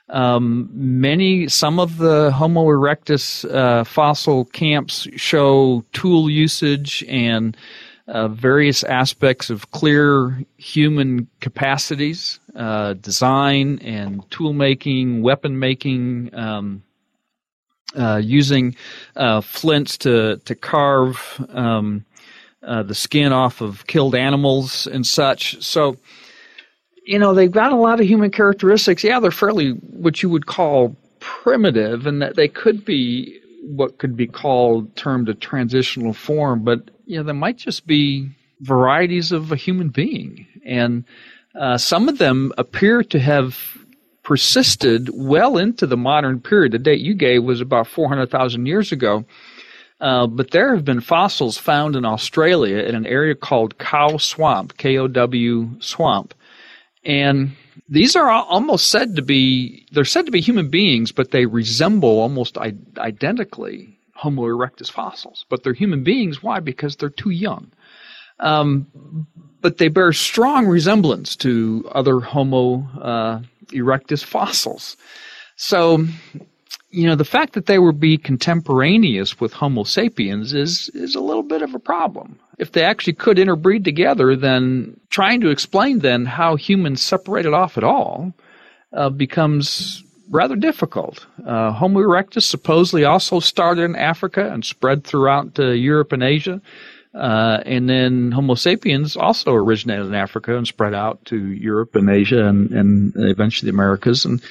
Um, 0.10 0.70
many, 0.72 1.50
some 1.50 1.78
of 1.78 1.98
the 1.98 2.32
Homo 2.32 2.66
erectus 2.68 3.44
uh, 3.54 3.84
fossil 3.84 4.46
camps 4.46 5.08
show 5.18 5.84
tool 5.92 6.30
usage 6.30 7.04
and 7.10 7.58
uh, 8.08 8.30
various 8.30 8.86
aspects 8.86 9.50
of 9.50 9.72
clear 9.72 10.42
human 10.56 11.28
capacities, 11.42 12.40
uh, 12.56 12.94
design 12.94 13.80
and 13.80 14.24
tool 14.32 14.54
making, 14.54 15.22
weapon 15.22 15.60
making, 15.60 16.34
um, 16.34 16.82
uh, 17.96 18.18
using 18.24 18.76
uh, 19.16 19.42
flints 19.42 19.98
to 20.00 20.38
to 20.46 20.56
carve 20.56 21.46
um, 21.50 22.06
uh, 22.64 22.84
the 22.84 22.96
skin 22.96 23.32
off 23.32 23.62
of 23.62 23.88
killed 23.88 24.16
animals 24.16 24.88
and 24.88 25.06
such. 25.06 25.62
So, 25.64 25.98
you 27.06 27.18
know, 27.18 27.34
they've 27.34 27.52
got 27.52 27.72
a 27.72 27.76
lot 27.78 28.00
of 28.00 28.08
human 28.08 28.32
characteristics. 28.32 29.04
Yeah, 29.04 29.20
they're 29.20 29.32
fairly 29.32 29.72
what 29.72 30.22
you 30.22 30.30
would 30.30 30.48
call 30.48 30.96
primitive, 31.20 32.06
and 32.06 32.22
that 32.22 32.36
they 32.36 32.48
could 32.48 32.84
be 32.86 33.40
what 33.64 33.98
could 33.98 34.16
be 34.16 34.28
called 34.28 34.96
termed 34.96 35.30
a 35.30 35.34
transitional 35.34 36.14
form, 36.14 36.64
but 36.64 36.90
you 37.06 37.18
know, 37.18 37.24
they 37.24 37.34
might 37.34 37.58
just 37.58 37.86
be 37.88 38.30
varieties 38.62 39.32
of 39.32 39.52
a 39.52 39.56
human 39.56 39.90
being, 39.90 40.46
and 40.66 41.04
uh, 41.56 41.78
some 41.78 42.10
of 42.10 42.18
them 42.18 42.52
appear 42.58 43.04
to 43.04 43.20
have 43.20 43.78
persisted 44.28 45.10
well 45.14 45.56
into 45.56 45.88
the 45.88 45.96
modern 45.96 46.38
period. 46.38 46.74
The 46.74 46.80
date 46.80 47.00
you 47.00 47.14
gave 47.14 47.46
was 47.46 47.62
about 47.62 47.88
400,000 47.88 48.66
years 48.66 48.92
ago. 48.92 49.24
Uh, 50.02 50.28
but 50.28 50.52
there 50.52 50.76
have 50.76 50.84
been 50.84 51.00
fossils 51.00 51.58
found 51.58 51.96
in 51.96 52.04
Australia 52.04 52.80
in 52.80 52.94
an 52.94 53.06
area 53.06 53.36
called 53.36 53.78
Kow 53.78 54.18
Swamp, 54.18 54.76
K 54.76 54.98
O 54.98 55.08
W 55.08 55.70
Swamp. 55.80 56.34
And 57.06 57.54
these 57.88 58.18
are 58.18 58.30
almost 58.30 58.92
said 58.92 59.16
to 59.16 59.22
be, 59.22 59.86
they're 59.94 60.04
said 60.04 60.26
to 60.26 60.32
be 60.34 60.42
human 60.42 60.70
beings, 60.70 61.14
but 61.14 61.32
they 61.32 61.46
resemble 61.46 62.20
almost 62.20 62.58
I- 62.58 62.76
identically 62.98 63.98
Homo 64.14 64.42
erectus 64.42 64.92
fossils. 64.92 65.46
But 65.48 65.64
they're 65.64 65.72
human 65.72 66.04
beings. 66.04 66.44
Why? 66.44 66.60
Because 66.60 66.98
they're 66.98 67.10
too 67.10 67.30
young. 67.30 67.72
Um, 68.42 69.26
but 69.62 69.78
they 69.78 69.88
bear 69.88 70.12
strong 70.12 70.68
resemblance 70.68 71.38
to 71.38 71.90
other 71.96 72.20
Homo 72.20 72.86
uh, 73.02 73.40
erectus 73.70 74.24
fossils. 74.24 74.98
So, 75.56 76.06
you 76.90 77.08
know, 77.08 77.16
the 77.16 77.26
fact 77.26 77.54
that 77.54 77.66
they 77.66 77.80
would 77.80 78.00
be 78.00 78.18
contemporaneous 78.18 79.40
with 79.40 79.54
Homo 79.54 79.84
sapiens 79.84 80.54
is, 80.54 80.90
is 80.94 81.16
a 81.16 81.20
little 81.20 81.44
bit 81.44 81.62
of 81.62 81.74
a 81.74 81.80
problem. 81.80 82.40
If 82.58 82.72
they 82.72 82.84
actually 82.84 83.14
could 83.14 83.38
interbreed 83.38 83.84
together, 83.84 84.36
then 84.36 85.00
trying 85.10 85.42
to 85.42 85.50
explain 85.50 86.00
then 86.00 86.26
how 86.26 86.56
humans 86.56 87.02
separated 87.02 87.54
off 87.54 87.78
at 87.78 87.84
all 87.84 88.34
uh, 88.94 89.10
becomes 89.10 90.04
rather 90.30 90.56
difficult. 90.56 91.26
Uh, 91.46 91.72
Homo 91.72 92.02
erectus 92.02 92.44
supposedly 92.44 93.06
also 93.06 93.40
started 93.40 93.84
in 93.84 93.96
Africa 93.96 94.52
and 94.52 94.66
spread 94.66 95.04
throughout 95.04 95.58
uh, 95.60 95.68
Europe 95.68 96.12
and 96.12 96.24
Asia. 96.24 96.62
Uh, 97.14 97.62
and 97.66 97.90
then 97.90 98.32
Homo 98.32 98.56
sapiens 98.56 99.18
also 99.18 99.54
originated 99.54 100.06
in 100.06 100.16
Africa 100.16 100.56
and 100.56 100.68
spread 100.68 100.94
out 100.94 101.24
to 101.26 101.38
Europe 101.38 101.96
and 101.96 102.10
Asia 102.10 102.46
and, 102.46 102.72
and 102.72 103.14
eventually 103.16 103.72
the 103.72 103.76
Americas. 103.76 104.26
And, 104.26 104.42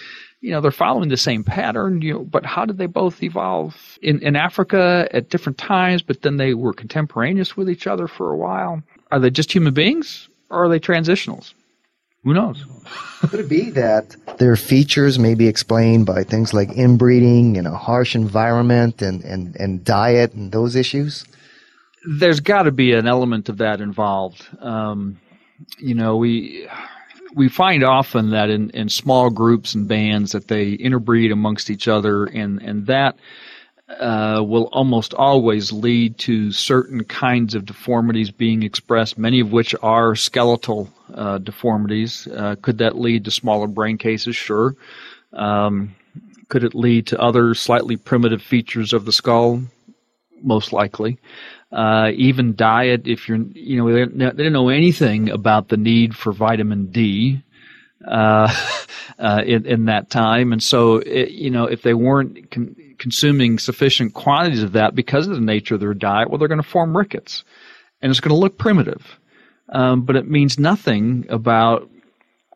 you 0.40 0.50
know, 0.50 0.60
they're 0.60 0.70
following 0.70 1.08
the 1.08 1.16
same 1.16 1.44
pattern, 1.44 2.02
you 2.02 2.14
know, 2.14 2.24
but 2.24 2.44
how 2.44 2.64
did 2.64 2.78
they 2.78 2.86
both 2.86 3.22
evolve 3.22 3.98
in, 4.02 4.20
in 4.20 4.36
Africa 4.36 5.08
at 5.12 5.30
different 5.30 5.58
times, 5.58 6.02
but 6.02 6.22
then 6.22 6.36
they 6.36 6.54
were 6.54 6.72
contemporaneous 6.72 7.56
with 7.56 7.70
each 7.70 7.86
other 7.86 8.08
for 8.08 8.32
a 8.32 8.36
while? 8.36 8.82
Are 9.12 9.20
they 9.20 9.30
just 9.30 9.52
human 9.52 9.74
beings 9.74 10.28
or 10.50 10.64
are 10.64 10.68
they 10.68 10.80
transitionals? 10.80 11.52
Who 12.24 12.34
knows? 12.34 12.64
Could 13.20 13.38
it 13.38 13.48
be 13.48 13.70
that 13.70 14.16
their 14.38 14.56
features 14.56 15.16
may 15.16 15.36
be 15.36 15.46
explained 15.46 16.06
by 16.06 16.24
things 16.24 16.52
like 16.52 16.70
inbreeding 16.70 17.56
and 17.56 17.68
a 17.68 17.76
harsh 17.76 18.16
environment 18.16 19.00
and, 19.00 19.22
and, 19.22 19.54
and 19.60 19.84
diet 19.84 20.32
and 20.32 20.50
those 20.50 20.74
issues? 20.74 21.24
There's 22.06 22.40
got 22.40 22.62
to 22.62 22.72
be 22.72 22.92
an 22.92 23.06
element 23.06 23.48
of 23.48 23.58
that 23.58 23.80
involved. 23.80 24.46
Um, 24.60 25.18
you 25.78 25.94
know, 25.94 26.16
we 26.16 26.68
we 27.34 27.48
find 27.48 27.82
often 27.82 28.30
that 28.30 28.48
in, 28.48 28.70
in 28.70 28.88
small 28.88 29.30
groups 29.30 29.74
and 29.74 29.88
bands 29.88 30.32
that 30.32 30.48
they 30.48 30.70
interbreed 30.70 31.32
amongst 31.32 31.70
each 31.70 31.88
other, 31.88 32.24
and 32.24 32.62
and 32.62 32.86
that 32.86 33.16
uh, 33.88 34.42
will 34.44 34.68
almost 34.72 35.14
always 35.14 35.72
lead 35.72 36.18
to 36.18 36.52
certain 36.52 37.04
kinds 37.04 37.54
of 37.54 37.64
deformities 37.64 38.30
being 38.30 38.62
expressed, 38.62 39.18
many 39.18 39.40
of 39.40 39.52
which 39.52 39.74
are 39.82 40.14
skeletal 40.16 40.92
uh, 41.14 41.38
deformities. 41.38 42.26
Uh, 42.28 42.56
could 42.62 42.78
that 42.78 42.98
lead 42.98 43.24
to 43.24 43.30
smaller 43.30 43.66
brain 43.66 43.98
cases? 43.98 44.34
Sure. 44.36 44.74
Um, 45.32 45.94
could 46.48 46.64
it 46.64 46.74
lead 46.74 47.08
to 47.08 47.20
other 47.20 47.54
slightly 47.54 47.96
primitive 47.96 48.42
features 48.42 48.92
of 48.92 49.04
the 49.04 49.12
skull? 49.12 49.62
Most 50.42 50.72
likely. 50.72 51.18
Uh, 51.72 52.10
even 52.14 52.54
diet, 52.54 53.06
if 53.06 53.28
you're, 53.28 53.38
you 53.52 53.76
know, 53.76 53.92
they, 53.92 54.04
didn't 54.06 54.52
know 54.52 54.68
anything 54.68 55.30
about 55.30 55.68
the 55.68 55.76
need 55.76 56.14
for 56.14 56.32
vitamin 56.32 56.86
D 56.86 57.42
uh, 58.06 58.54
uh, 59.18 59.42
in, 59.44 59.66
in, 59.66 59.84
that 59.86 60.08
time. 60.08 60.52
And 60.52 60.62
so, 60.62 60.96
it, 60.98 61.32
you 61.32 61.50
know, 61.50 61.64
if 61.64 61.82
they 61.82 61.94
weren't 61.94 62.50
con- 62.50 62.76
consuming 62.98 63.58
sufficient 63.58 64.14
quantities 64.14 64.62
of 64.62 64.72
that 64.72 64.94
because 64.94 65.26
of 65.26 65.34
the 65.34 65.40
nature 65.40 65.74
of 65.74 65.80
their 65.80 65.94
diet, 65.94 66.30
well, 66.30 66.38
they're 66.38 66.48
going 66.48 66.62
to 66.62 66.68
form 66.68 66.96
rickets. 66.96 67.42
And 68.00 68.10
it's 68.10 68.20
going 68.20 68.34
to 68.34 68.40
look 68.40 68.58
primitive. 68.58 69.18
Um, 69.70 70.02
but 70.02 70.14
it 70.14 70.30
means 70.30 70.58
nothing 70.58 71.26
about 71.28 71.90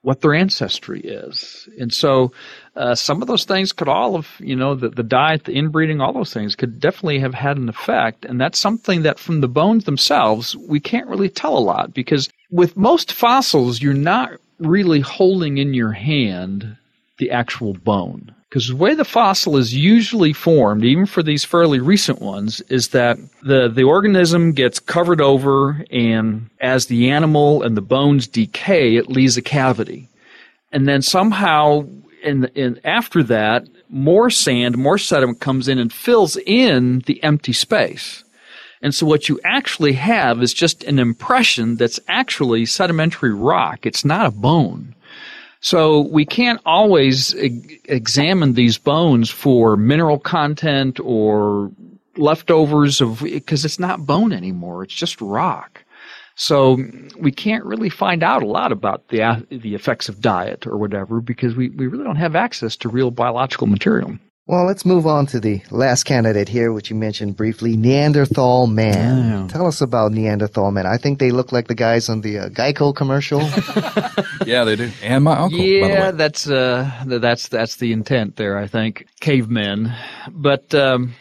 what 0.03 0.21
their 0.21 0.35
ancestry 0.35 1.01
is. 1.01 1.69
And 1.79 1.93
so 1.93 2.33
uh, 2.75 2.95
some 2.95 3.21
of 3.21 3.29
those 3.29 3.45
things 3.45 3.73
could 3.73 3.89
all 3.89 4.17
have, 4.17 4.29
you 4.39 4.57
know, 4.57 4.75
the, 4.75 4.89
the 4.89 5.03
diet, 5.03 5.45
the 5.45 5.53
inbreeding, 5.53 6.01
all 6.01 6.13
those 6.13 6.33
things 6.33 6.57
could 6.57 6.81
definitely 6.81 7.19
have 7.19 7.35
had 7.35 7.59
an 7.59 7.69
effect. 7.69 8.25
And 8.25 8.41
that's 8.41 8.59
something 8.59 9.03
that 9.03 9.19
from 9.19 9.41
the 9.41 9.49
bones 9.49 9.85
themselves, 9.85 10.57
we 10.57 10.81
can't 10.81 11.09
really 11.09 11.29
tell 11.29 11.57
a 11.57 11.61
lot 11.61 11.93
because 11.93 12.31
with 12.51 12.77
most 12.77 13.13
fossils, 13.13 13.83
you're 13.83 13.93
not 13.93 14.33
really 14.59 15.01
holding 15.01 15.59
in 15.59 15.75
your 15.75 15.93
hand 15.93 16.77
the 17.19 17.31
actual 17.31 17.75
bone. 17.75 18.35
Because 18.51 18.67
the 18.67 18.75
way 18.75 18.95
the 18.95 19.05
fossil 19.05 19.57
is 19.57 19.73
usually 19.77 20.33
formed, 20.33 20.85
even 20.85 21.07
for 21.07 21.23
these 21.23 21.45
fairly 21.45 21.79
recent 21.79 22.21
ones, 22.21 22.61
is 22.63 22.89
that 22.89 23.17
the, 23.45 23.69
the 23.69 23.85
organism 23.85 24.51
gets 24.51 24.81
covered 24.81 25.21
over, 25.21 25.85
and 25.93 26.51
as 26.61 26.87
the 26.87 27.11
animal 27.11 27.63
and 27.63 27.77
the 27.77 27.81
bones 27.81 28.27
decay, 28.27 28.97
it 28.97 29.09
leaves 29.09 29.37
a 29.37 29.43
cavity. 29.43 30.09
And 30.73 30.89
then 30.89 31.01
somehow, 31.01 31.87
in, 32.25 32.47
in 32.57 32.81
after 32.85 33.23
that, 33.23 33.69
more 33.89 34.31
sand, 34.31 34.77
more 34.77 34.99
sediment 34.99 35.39
comes 35.39 35.69
in 35.69 35.79
and 35.79 35.93
fills 35.93 36.37
in 36.37 37.01
the 37.07 37.23
empty 37.23 37.53
space. 37.53 38.25
And 38.83 38.93
so 38.93 39.07
what 39.07 39.29
you 39.29 39.39
actually 39.45 39.93
have 39.93 40.43
is 40.43 40.53
just 40.53 40.83
an 40.85 40.99
impression 40.99 41.77
that's 41.77 42.01
actually 42.09 42.67
sedimentary 42.67 43.33
rock. 43.33 43.87
It's 43.87 44.05
not 44.05 44.27
a 44.27 44.33
bone. 44.33 44.97
So 45.61 46.01
we 46.01 46.25
can't 46.25 46.61
always 46.65 47.35
e- 47.35 47.81
examine 47.85 48.55
these 48.55 48.79
bones 48.79 49.31
for 49.31 49.77
mineral 49.77 50.19
content 50.19 50.99
or 51.01 51.71
leftovers 52.17 53.01
of 53.01 53.21
because 53.23 53.65
it's 53.65 53.79
not 53.79 54.07
bone 54.07 54.33
anymore. 54.33 54.83
It's 54.83 54.95
just 54.95 55.21
rock. 55.21 55.85
So 56.37 56.79
we 57.19 57.33
can't 57.33 57.65
really 57.65 57.91
find 57.91 58.23
out 58.23 58.43
a 58.43 58.47
lot 58.47 58.73
about 58.73 59.09
the 59.09 59.47
the 59.51 59.75
effects 59.75 60.09
of 60.09 60.21
diet 60.21 60.67
or 60.67 60.79
whatever 60.79 61.21
because 61.21 61.55
we, 61.55 61.69
we 61.71 61.87
really 61.87 62.05
don't 62.05 62.17
have 62.17 62.35
access 62.35 62.77
to 62.77 62.89
real 62.89 63.11
biological 63.11 63.67
material. 63.67 64.19
Well, 64.51 64.65
let's 64.65 64.85
move 64.85 65.07
on 65.07 65.27
to 65.27 65.39
the 65.39 65.63
last 65.71 66.03
candidate 66.03 66.49
here, 66.49 66.73
which 66.73 66.91
you 66.91 66.97
mentioned 66.97 67.37
briefly, 67.37 67.77
Neanderthal 67.77 68.67
man. 68.67 69.29
Yeah. 69.29 69.47
Tell 69.47 69.65
us 69.69 69.81
about 69.81 70.11
Neanderthal 70.11 70.73
man. 70.73 70.87
I 70.87 70.97
think 70.97 71.21
they 71.21 71.31
look 71.31 71.53
like 71.53 71.69
the 71.69 71.77
guys 71.77 72.09
on 72.09 72.23
the 72.23 72.37
uh, 72.41 72.49
Geico 72.49 72.93
commercial. 72.95 73.41
Yeah, 74.47 74.65
they 74.65 74.75
do. 74.75 74.91
And 75.03 75.23
my 75.23 75.37
uncle, 75.37 75.59
by 75.59 75.65
the 75.65 75.71
Yeah, 75.71 76.11
way. 76.11 76.17
that's 76.17 76.49
uh, 76.51 76.91
that's 77.07 77.47
that's 77.49 77.77
the 77.77 77.93
intent 77.93 78.35
there. 78.37 78.59
I 78.59 78.67
think 78.67 79.07
cavemen, 79.21 79.93
but 80.33 80.75
um, 80.75 81.15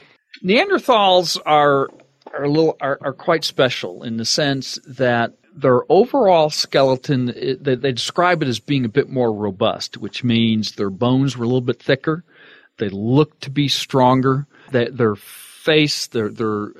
Neanderthals 0.44 1.38
are 1.46 1.90
are 2.34 2.44
a 2.46 2.50
little 2.50 2.78
are, 2.82 2.98
are 3.02 3.14
quite 3.14 3.44
special 3.44 4.04
in 4.04 4.18
the 4.18 4.26
sense 4.26 4.80
that 4.88 5.34
their 5.54 5.82
overall 5.90 6.50
skeleton 6.50 7.30
it, 7.36 7.64
they, 7.64 7.76
they 7.76 7.92
describe 7.92 8.42
it 8.42 8.48
as 8.48 8.60
being 8.60 8.86
a 8.86 8.90
bit 8.90 9.10
more 9.10 9.32
robust, 9.32 9.98
which 9.98 10.24
means 10.24 10.72
their 10.72 10.90
bones 10.90 11.38
were 11.38 11.44
a 11.44 11.48
little 11.48 11.62
bit 11.62 11.80
thicker. 11.82 12.24
They 12.80 12.90
look 12.90 13.40
to 13.42 13.50
be 13.52 13.68
stronger. 13.68 14.48
That 14.72 14.98
their 14.98 15.16
face, 15.16 16.08
their 16.08 16.30
their 16.30 16.66
uh, 16.70 16.72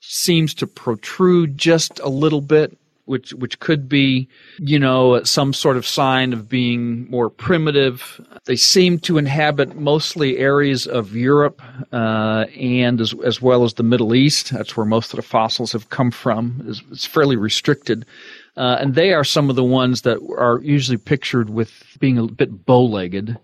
seems 0.00 0.54
to 0.54 0.66
protrude 0.66 1.58
just 1.58 2.00
a 2.00 2.08
little 2.08 2.40
bit, 2.40 2.76
which 3.04 3.32
which 3.34 3.58
could 3.60 3.88
be, 3.88 4.28
you 4.58 4.78
know, 4.78 5.22
some 5.24 5.52
sort 5.52 5.76
of 5.76 5.86
sign 5.86 6.32
of 6.32 6.48
being 6.48 7.10
more 7.10 7.30
primitive. 7.30 8.20
They 8.44 8.56
seem 8.56 8.98
to 9.00 9.18
inhabit 9.18 9.76
mostly 9.76 10.38
areas 10.38 10.86
of 10.86 11.14
Europe 11.14 11.60
uh, 11.92 12.46
and 12.58 13.00
as, 13.00 13.14
as 13.24 13.42
well 13.42 13.64
as 13.64 13.74
the 13.74 13.82
Middle 13.82 14.14
East. 14.14 14.50
That's 14.50 14.74
where 14.74 14.86
most 14.86 15.12
of 15.12 15.16
the 15.16 15.22
fossils 15.22 15.72
have 15.72 15.90
come 15.90 16.10
from. 16.10 16.64
It's, 16.66 16.82
it's 16.90 17.06
fairly 17.06 17.36
restricted. 17.36 18.06
Uh, 18.56 18.78
and 18.80 18.94
they 18.94 19.12
are 19.12 19.24
some 19.24 19.50
of 19.50 19.56
the 19.56 19.62
ones 19.62 20.02
that 20.02 20.18
are 20.36 20.60
usually 20.62 20.96
pictured 20.96 21.50
with 21.50 21.70
being 22.00 22.18
a 22.18 22.26
bit 22.26 22.66
bow-legged. 22.66 23.38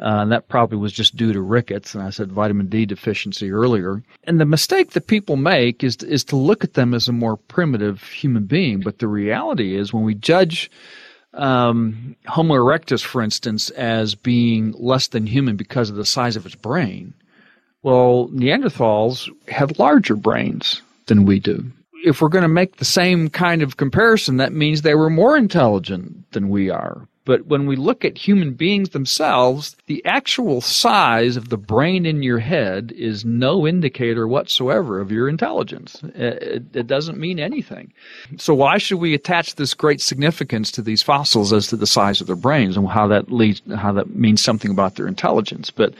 Uh, 0.00 0.22
and 0.22 0.32
that 0.32 0.48
probably 0.48 0.78
was 0.78 0.92
just 0.92 1.14
due 1.14 1.32
to 1.32 1.42
rickets, 1.42 1.94
and 1.94 2.02
I 2.02 2.08
said 2.08 2.32
vitamin 2.32 2.68
D 2.68 2.86
deficiency 2.86 3.50
earlier. 3.50 4.02
And 4.24 4.40
the 4.40 4.46
mistake 4.46 4.92
that 4.92 5.06
people 5.08 5.36
make 5.36 5.84
is 5.84 5.96
is 5.96 6.24
to 6.24 6.36
look 6.36 6.64
at 6.64 6.72
them 6.72 6.94
as 6.94 7.06
a 7.06 7.12
more 7.12 7.36
primitive 7.36 8.02
human 8.04 8.44
being. 8.44 8.80
But 8.80 8.98
the 8.98 9.08
reality 9.08 9.76
is, 9.76 9.92
when 9.92 10.04
we 10.04 10.14
judge 10.14 10.70
um, 11.34 12.16
Homo 12.26 12.54
erectus, 12.54 13.04
for 13.04 13.20
instance, 13.20 13.68
as 13.70 14.14
being 14.14 14.72
less 14.72 15.08
than 15.08 15.26
human 15.26 15.56
because 15.56 15.90
of 15.90 15.96
the 15.96 16.06
size 16.06 16.34
of 16.34 16.46
its 16.46 16.54
brain, 16.54 17.12
well, 17.82 18.28
Neanderthals 18.32 19.28
had 19.48 19.78
larger 19.78 20.16
brains 20.16 20.80
than 21.06 21.26
we 21.26 21.40
do. 21.40 21.70
If 22.04 22.22
we're 22.22 22.28
going 22.28 22.42
to 22.42 22.48
make 22.48 22.76
the 22.76 22.86
same 22.86 23.28
kind 23.28 23.60
of 23.60 23.76
comparison, 23.76 24.38
that 24.38 24.54
means 24.54 24.80
they 24.80 24.94
were 24.94 25.10
more 25.10 25.36
intelligent 25.36 26.32
than 26.32 26.48
we 26.48 26.70
are. 26.70 27.06
But 27.24 27.46
when 27.46 27.66
we 27.66 27.76
look 27.76 28.04
at 28.04 28.16
human 28.16 28.54
beings 28.54 28.90
themselves, 28.90 29.76
the 29.86 30.04
actual 30.06 30.60
size 30.60 31.36
of 31.36 31.50
the 31.50 31.58
brain 31.58 32.06
in 32.06 32.22
your 32.22 32.38
head 32.38 32.92
is 32.96 33.24
no 33.24 33.66
indicator 33.66 34.26
whatsoever 34.26 35.00
of 35.00 35.12
your 35.12 35.28
intelligence. 35.28 36.00
It, 36.14 36.64
it 36.74 36.86
doesn't 36.86 37.18
mean 37.18 37.38
anything. 37.38 37.92
So 38.38 38.54
why 38.54 38.78
should 38.78 38.98
we 38.98 39.14
attach 39.14 39.56
this 39.56 39.74
great 39.74 40.00
significance 40.00 40.70
to 40.72 40.82
these 40.82 41.02
fossils 41.02 41.52
as 41.52 41.66
to 41.68 41.76
the 41.76 41.86
size 41.86 42.20
of 42.20 42.26
their 42.26 42.36
brains 42.36 42.76
and 42.76 42.88
how 42.88 43.06
that 43.08 43.30
leads, 43.30 43.60
how 43.76 43.92
that 43.92 44.14
means 44.14 44.42
something 44.42 44.70
about 44.70 44.96
their 44.96 45.06
intelligence? 45.06 45.70
But 45.70 45.94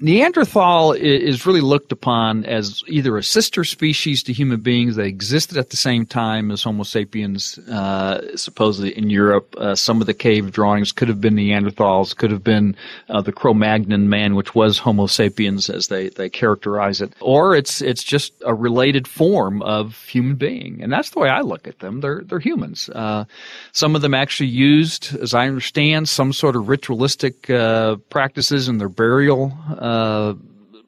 Neanderthal 0.00 0.92
is 0.92 1.46
really 1.46 1.60
looked 1.60 1.92
upon 1.92 2.44
as 2.44 2.82
either 2.88 3.16
a 3.16 3.22
sister 3.22 3.62
species 3.62 4.22
to 4.24 4.32
human 4.32 4.60
beings. 4.60 4.96
They 4.96 5.06
existed 5.06 5.56
at 5.56 5.70
the 5.70 5.76
same 5.76 6.04
time 6.04 6.50
as 6.50 6.64
Homo 6.64 6.82
sapiens, 6.82 7.58
uh, 7.68 8.36
supposedly 8.36 8.96
in 8.96 9.08
Europe. 9.08 9.54
Uh, 9.56 9.74
some 9.76 10.00
of 10.00 10.06
the 10.06 10.14
cave 10.14 10.50
drawings 10.50 10.90
could 10.90 11.08
have 11.08 11.20
been 11.20 11.36
Neanderthals, 11.36 12.16
could 12.16 12.32
have 12.32 12.42
been 12.42 12.74
uh, 13.08 13.20
the 13.20 13.32
Cro-Magnon 13.32 14.08
man, 14.08 14.34
which 14.34 14.54
was 14.54 14.78
Homo 14.78 15.06
sapiens 15.06 15.70
as 15.70 15.86
they, 15.86 16.08
they 16.08 16.28
characterize 16.28 17.00
it. 17.00 17.12
Or 17.20 17.54
it's 17.54 17.80
it's 17.80 18.02
just 18.02 18.32
a 18.44 18.54
related 18.54 19.06
form 19.06 19.62
of 19.62 20.02
human 20.06 20.34
being, 20.34 20.82
and 20.82 20.92
that's 20.92 21.10
the 21.10 21.20
way 21.20 21.28
I 21.28 21.42
look 21.42 21.68
at 21.68 21.78
them. 21.78 22.00
They're 22.00 22.22
they're 22.24 22.40
humans. 22.40 22.88
Uh, 22.88 23.24
some 23.72 23.94
of 23.94 24.02
them 24.02 24.14
actually 24.14 24.48
used, 24.48 25.14
as 25.16 25.34
I 25.34 25.46
understand, 25.46 26.08
some 26.08 26.32
sort 26.32 26.56
of 26.56 26.68
ritualistic 26.68 27.48
uh, 27.48 27.96
practices 28.10 28.68
in 28.68 28.78
their 28.78 28.88
burial 28.88 29.56
uh, 29.84 30.34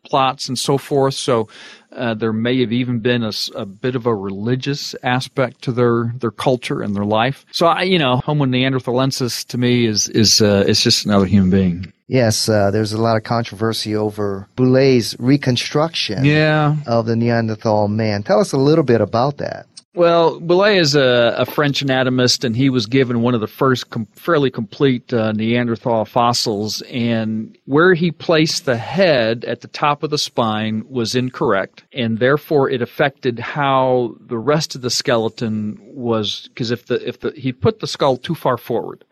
plots 0.05 0.49
and 0.49 0.59
so 0.59 0.79
forth. 0.79 1.15
So 1.15 1.49
uh, 1.93 2.15
there 2.15 2.33
may 2.33 2.61
have 2.61 2.73
even 2.73 3.01
been 3.01 3.23
a 3.57 3.67
bit 3.67 3.97
of 3.97 4.07
a 4.07 4.15
religious 4.15 4.95
aspect 5.03 5.63
to 5.63 5.73
their, 5.73 6.13
their 6.21 6.31
culture 6.31 6.81
and 6.83 6.95
their 6.95 7.05
life. 7.21 7.45
So 7.53 7.67
I, 7.67 7.83
you 7.83 7.99
know, 7.99 8.17
Homo 8.27 8.45
neanderthalensis 8.45 9.45
to 9.49 9.59
me 9.59 9.87
is 9.87 10.09
is 10.09 10.41
uh, 10.41 10.65
is 10.69 10.81
just 10.83 11.07
another 11.07 11.27
human 11.27 11.51
being. 11.51 11.93
yes, 12.09 12.49
uh, 12.49 12.71
there's 12.71 12.93
a 12.93 13.01
lot 13.03 13.17
of 13.17 13.23
controversy 13.25 13.97
over 13.97 14.47
Boulet's 14.57 15.17
reconstruction 15.19 16.25
Yeah. 16.25 16.77
of 16.87 17.07
the 17.07 17.17
Neanderthal 17.17 17.89
man. 17.89 18.23
Tell 18.23 18.41
us 18.41 18.53
a 18.53 18.59
little 18.59 18.85
bit 18.85 19.01
about 19.01 19.39
that. 19.39 19.67
Well, 19.97 20.39
Boulet 20.41 20.77
is 20.77 20.95
a, 20.95 21.35
a 21.39 21.47
French 21.47 21.81
anatomist, 21.81 22.45
and 22.45 22.55
he 22.55 22.69
was 22.69 22.85
given 22.85 23.23
one 23.23 23.33
of 23.35 23.41
the 23.41 23.47
first 23.47 23.89
com- 23.89 24.05
fairly 24.13 24.51
complete 24.51 25.11
uh, 25.11 25.33
Neanderthal 25.33 26.05
fossils. 26.05 26.83
And 26.83 27.57
where 27.65 27.95
he 27.95 28.11
placed 28.11 28.67
the 28.67 28.77
head 28.77 29.47
at 29.47 29.63
the 29.63 29.69
top 29.69 30.03
of 30.03 30.11
the 30.11 30.19
spine 30.19 30.85
was 30.91 31.15
incorrect, 31.15 31.85
and 31.95 32.19
therefore 32.19 32.69
it 32.69 32.83
affected 32.83 33.39
how 33.39 34.17
the 34.21 34.37
rest 34.37 34.75
of 34.75 34.83
the 34.83 34.91
skeleton 34.91 35.79
was. 35.81 36.49
Because 36.49 36.71
if 36.71 36.85
the 36.85 37.09
if 37.09 37.21
the 37.21 37.31
he 37.31 37.51
put 37.51 37.81
the 37.81 37.87
skull 37.87 38.19
too 38.19 38.35
far 38.35 38.59
forward, 38.59 39.03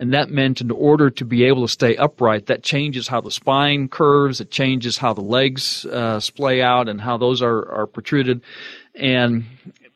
and 0.00 0.12
that 0.12 0.30
meant 0.30 0.60
in 0.60 0.72
order 0.72 1.10
to 1.10 1.24
be 1.24 1.44
able 1.44 1.62
to 1.62 1.72
stay 1.72 1.96
upright, 1.96 2.46
that 2.46 2.64
changes 2.64 3.06
how 3.06 3.20
the 3.20 3.30
spine 3.30 3.86
curves, 3.86 4.40
it 4.40 4.50
changes 4.50 4.98
how 4.98 5.12
the 5.14 5.20
legs 5.20 5.86
uh, 5.86 6.18
splay 6.18 6.60
out, 6.60 6.88
and 6.88 7.00
how 7.00 7.16
those 7.16 7.40
are 7.40 7.70
are 7.70 7.86
protruded, 7.86 8.40
and 8.96 9.44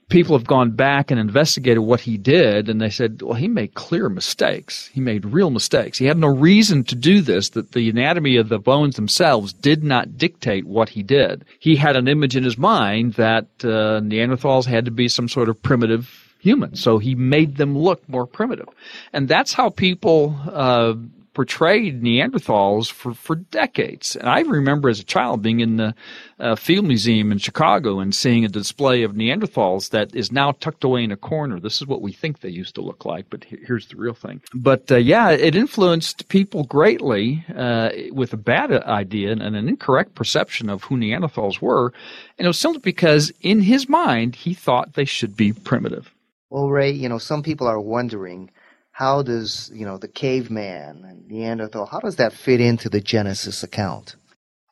people 0.09 0.37
have 0.37 0.47
gone 0.47 0.71
back 0.71 1.11
and 1.11 1.21
investigated 1.21 1.83
what 1.83 2.01
he 2.01 2.16
did 2.16 2.68
and 2.68 2.81
they 2.81 2.90
said 2.90 3.21
well 3.23 3.35
he 3.35 3.49
made 3.49 3.75
clear 3.75 4.09
mistakes. 4.09 4.87
He 4.88 5.01
made 5.01 5.25
real 5.25 5.51
mistakes. 5.51 5.99
He 5.99 6.07
had 6.07 6.18
no 6.18 6.29
reason 6.29 6.85
to 6.85 6.94
do 6.94 7.21
this 7.21 7.51
that 7.51 7.73
the 7.73 7.90
anatomy 7.90 8.37
of 8.37 8.49
the 8.49 8.59
bones 8.59 8.97
themselves 8.97 9.53
did 9.53 9.85
not 9.85 10.16
dictate 10.16 10.66
what 10.66 10.88
he 10.90 11.03
did. 11.03 11.44
He 11.59 11.77
had 11.77 11.97
an 11.97 12.09
image 12.09 12.37
in 12.37 12.44
his 12.44 12.59
mind 12.59 13.14
that 13.14 13.47
uh, 13.62 14.01
neanderthals 14.01 14.64
had 14.64 14.85
to 14.87 14.90
be 14.90 15.09
some 15.09 15.29
sort 15.29 15.49
of 15.49 15.62
primitive 15.62 16.25
human 16.40 16.77
so 16.77 16.99
he 16.99 17.14
made 17.14 17.57
them 17.57 17.77
look 17.77 18.09
more 18.09 18.27
primitive. 18.27 18.68
And 19.12 19.29
that's 19.29 19.53
how 19.53 19.71
people 19.71 20.38
uh, 20.51 20.94
portrayed 21.38 22.03
Neanderthals 22.03 22.90
for, 22.90 23.14
for 23.14 23.37
decades. 23.37 24.16
And 24.16 24.29
I 24.29 24.40
remember 24.40 24.88
as 24.88 24.98
a 24.98 25.05
child 25.05 25.40
being 25.40 25.61
in 25.61 25.77
the 25.77 25.94
uh, 26.40 26.57
Field 26.57 26.85
Museum 26.85 27.31
in 27.31 27.38
Chicago 27.38 28.01
and 28.01 28.12
seeing 28.12 28.44
a 28.44 28.48
display 28.48 29.05
of 29.05 29.12
Neanderthals 29.12 29.90
that 29.90 30.12
is 30.16 30.33
now 30.33 30.51
tucked 30.51 30.83
away 30.83 31.05
in 31.05 31.12
a 31.12 31.16
corner. 31.16 31.61
This 31.61 31.81
is 31.81 31.87
what 31.87 32.03
we 32.03 32.11
think 32.11 32.40
they 32.40 32.48
used 32.48 32.74
to 32.74 32.81
look 32.81 33.05
like, 33.05 33.31
but 33.31 33.44
here's 33.44 33.87
the 33.87 33.94
real 33.94 34.14
thing. 34.14 34.42
But 34.53 34.90
uh, 34.90 34.96
yeah, 34.96 35.31
it 35.31 35.55
influenced 35.55 36.27
people 36.27 36.64
greatly 36.64 37.44
uh, 37.55 37.90
with 38.11 38.33
a 38.33 38.37
bad 38.37 38.72
idea 38.72 39.31
and 39.31 39.42
an 39.42 39.68
incorrect 39.68 40.16
perception 40.16 40.68
of 40.68 40.83
who 40.83 40.96
Neanderthals 40.96 41.61
were. 41.61 41.92
And 42.37 42.46
it 42.46 42.48
was 42.48 42.59
simply 42.59 42.81
because 42.81 43.31
in 43.42 43.61
his 43.61 43.88
mind, 43.88 44.35
he 44.35 44.55
thought 44.55 44.94
they 44.94 45.05
should 45.05 45.37
be 45.37 45.53
primitive. 45.53 46.12
Well, 46.51 46.68
Ray, 46.68 46.90
you 46.90 47.09
know, 47.09 47.18
some 47.18 47.44
people 47.44 47.68
are 47.68 47.79
wondering 47.79 48.51
how 48.99 49.23
does, 49.23 49.71
you 49.73 49.87
know, 49.87 49.97
the 49.97 50.09
caveman 50.09 51.05
and 51.05 51.25
Neanderthal, 51.29 51.87
how 51.87 52.01
does 52.01 52.17
that 52.17 52.33
fit 52.33 52.61
into 52.61 52.89
the 52.89 53.01
Genesis 53.01 53.63
account? 53.63 54.17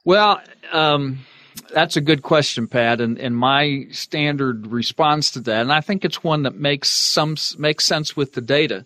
Well, 0.05 0.41
um, 0.73 1.21
that's 1.73 1.97
a 1.97 2.01
good 2.01 2.23
question, 2.23 2.67
Pat, 2.67 3.01
and, 3.01 3.21
and 3.21 3.37
my 3.37 3.87
standard 3.93 4.67
response 4.67 5.31
to 5.31 5.41
that, 5.43 5.61
and 5.61 5.73
I 5.73 5.81
think 5.81 6.05
it's 6.05 6.25
one 6.25 6.43
that 6.43 6.57
makes 6.57 6.91
some 6.91 7.37
makes 7.57 7.85
sense 7.85 8.17
with 8.17 8.33
the 8.33 8.41
data, 8.41 8.85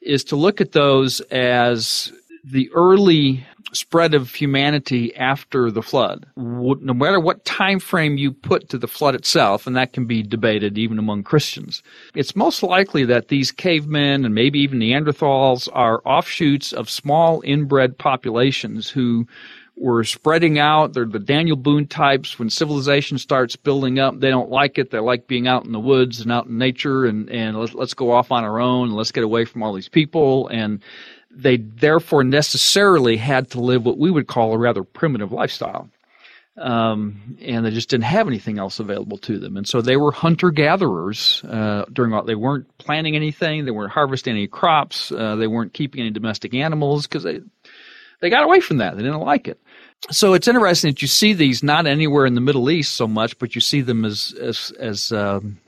is 0.00 0.24
to 0.24 0.34
look 0.34 0.60
at 0.60 0.72
those 0.72 1.20
as 1.30 2.12
the 2.44 2.70
early 2.74 3.44
spread 3.72 4.14
of 4.14 4.34
humanity 4.34 5.14
after 5.16 5.70
the 5.70 5.82
flood. 5.82 6.26
No 6.36 6.94
matter 6.94 7.20
what 7.20 7.44
time 7.44 7.78
frame 7.78 8.16
you 8.16 8.32
put 8.32 8.68
to 8.70 8.78
the 8.78 8.88
flood 8.88 9.14
itself, 9.14 9.66
and 9.66 9.76
that 9.76 9.92
can 9.92 10.06
be 10.06 10.22
debated 10.22 10.78
even 10.78 10.98
among 10.98 11.22
Christians, 11.22 11.82
it's 12.14 12.34
most 12.34 12.62
likely 12.62 13.04
that 13.04 13.28
these 13.28 13.52
cavemen 13.52 14.24
and 14.24 14.34
maybe 14.34 14.58
even 14.60 14.80
Neanderthals 14.80 15.68
are 15.72 16.02
offshoots 16.04 16.72
of 16.72 16.90
small 16.90 17.42
inbred 17.44 17.98
populations 17.98 18.90
who 18.90 19.26
were 19.76 20.04
spreading 20.04 20.58
out. 20.58 20.92
They're 20.92 21.06
the 21.06 21.18
Daniel 21.18 21.56
Boone 21.56 21.86
types. 21.86 22.38
When 22.38 22.50
civilization 22.50 23.18
starts 23.18 23.56
building 23.56 23.98
up, 23.98 24.20
they 24.20 24.28
don't 24.28 24.50
like 24.50 24.78
it. 24.78 24.90
They 24.90 24.98
like 24.98 25.26
being 25.26 25.48
out 25.48 25.64
in 25.64 25.72
the 25.72 25.80
woods 25.80 26.20
and 26.20 26.30
out 26.30 26.46
in 26.46 26.58
nature 26.58 27.06
and, 27.06 27.30
and 27.30 27.58
let's, 27.58 27.72
let's 27.72 27.94
go 27.94 28.10
off 28.10 28.30
on 28.30 28.44
our 28.44 28.60
own 28.60 28.88
and 28.88 28.96
let's 28.96 29.12
get 29.12 29.24
away 29.24 29.46
from 29.46 29.62
all 29.62 29.72
these 29.72 29.88
people. 29.88 30.48
And 30.48 30.82
they 31.30 31.56
therefore 31.56 32.24
necessarily 32.24 33.16
had 33.16 33.50
to 33.50 33.60
live 33.60 33.84
what 33.84 33.98
we 33.98 34.10
would 34.10 34.26
call 34.26 34.52
a 34.52 34.58
rather 34.58 34.82
primitive 34.82 35.32
lifestyle. 35.32 35.88
Um, 36.56 37.38
and 37.40 37.64
they 37.64 37.70
just 37.70 37.88
didn't 37.88 38.04
have 38.04 38.26
anything 38.26 38.58
else 38.58 38.80
available 38.80 39.16
to 39.18 39.38
them. 39.38 39.56
And 39.56 39.66
so 39.66 39.80
they 39.80 39.96
were 39.96 40.12
hunter 40.12 40.50
gatherers 40.50 41.42
uh, 41.44 41.84
during 41.92 42.12
all. 42.12 42.24
They 42.24 42.34
weren't 42.34 42.66
planting 42.76 43.16
anything. 43.16 43.64
They 43.64 43.70
weren't 43.70 43.92
harvesting 43.92 44.32
any 44.32 44.46
crops. 44.46 45.10
Uh, 45.10 45.36
they 45.36 45.46
weren't 45.46 45.72
keeping 45.72 46.00
any 46.00 46.10
domestic 46.10 46.52
animals 46.52 47.06
because 47.06 47.22
they 47.22 47.40
they 48.20 48.28
got 48.28 48.44
away 48.44 48.60
from 48.60 48.78
that. 48.78 48.96
They 48.96 49.02
didn't 49.02 49.20
like 49.20 49.48
it. 49.48 49.58
So 50.10 50.34
it's 50.34 50.48
interesting 50.48 50.90
that 50.90 51.02
you 51.02 51.08
see 51.08 51.32
these 51.32 51.62
not 51.62 51.86
anywhere 51.86 52.26
in 52.26 52.34
the 52.34 52.40
Middle 52.40 52.70
East 52.70 52.92
so 52.92 53.06
much, 53.06 53.38
but 53.38 53.54
you 53.54 53.60
see 53.60 53.80
them 53.80 54.04
as 54.04 54.34
as 54.40 54.72
as 54.78 55.12
um, 55.12 55.58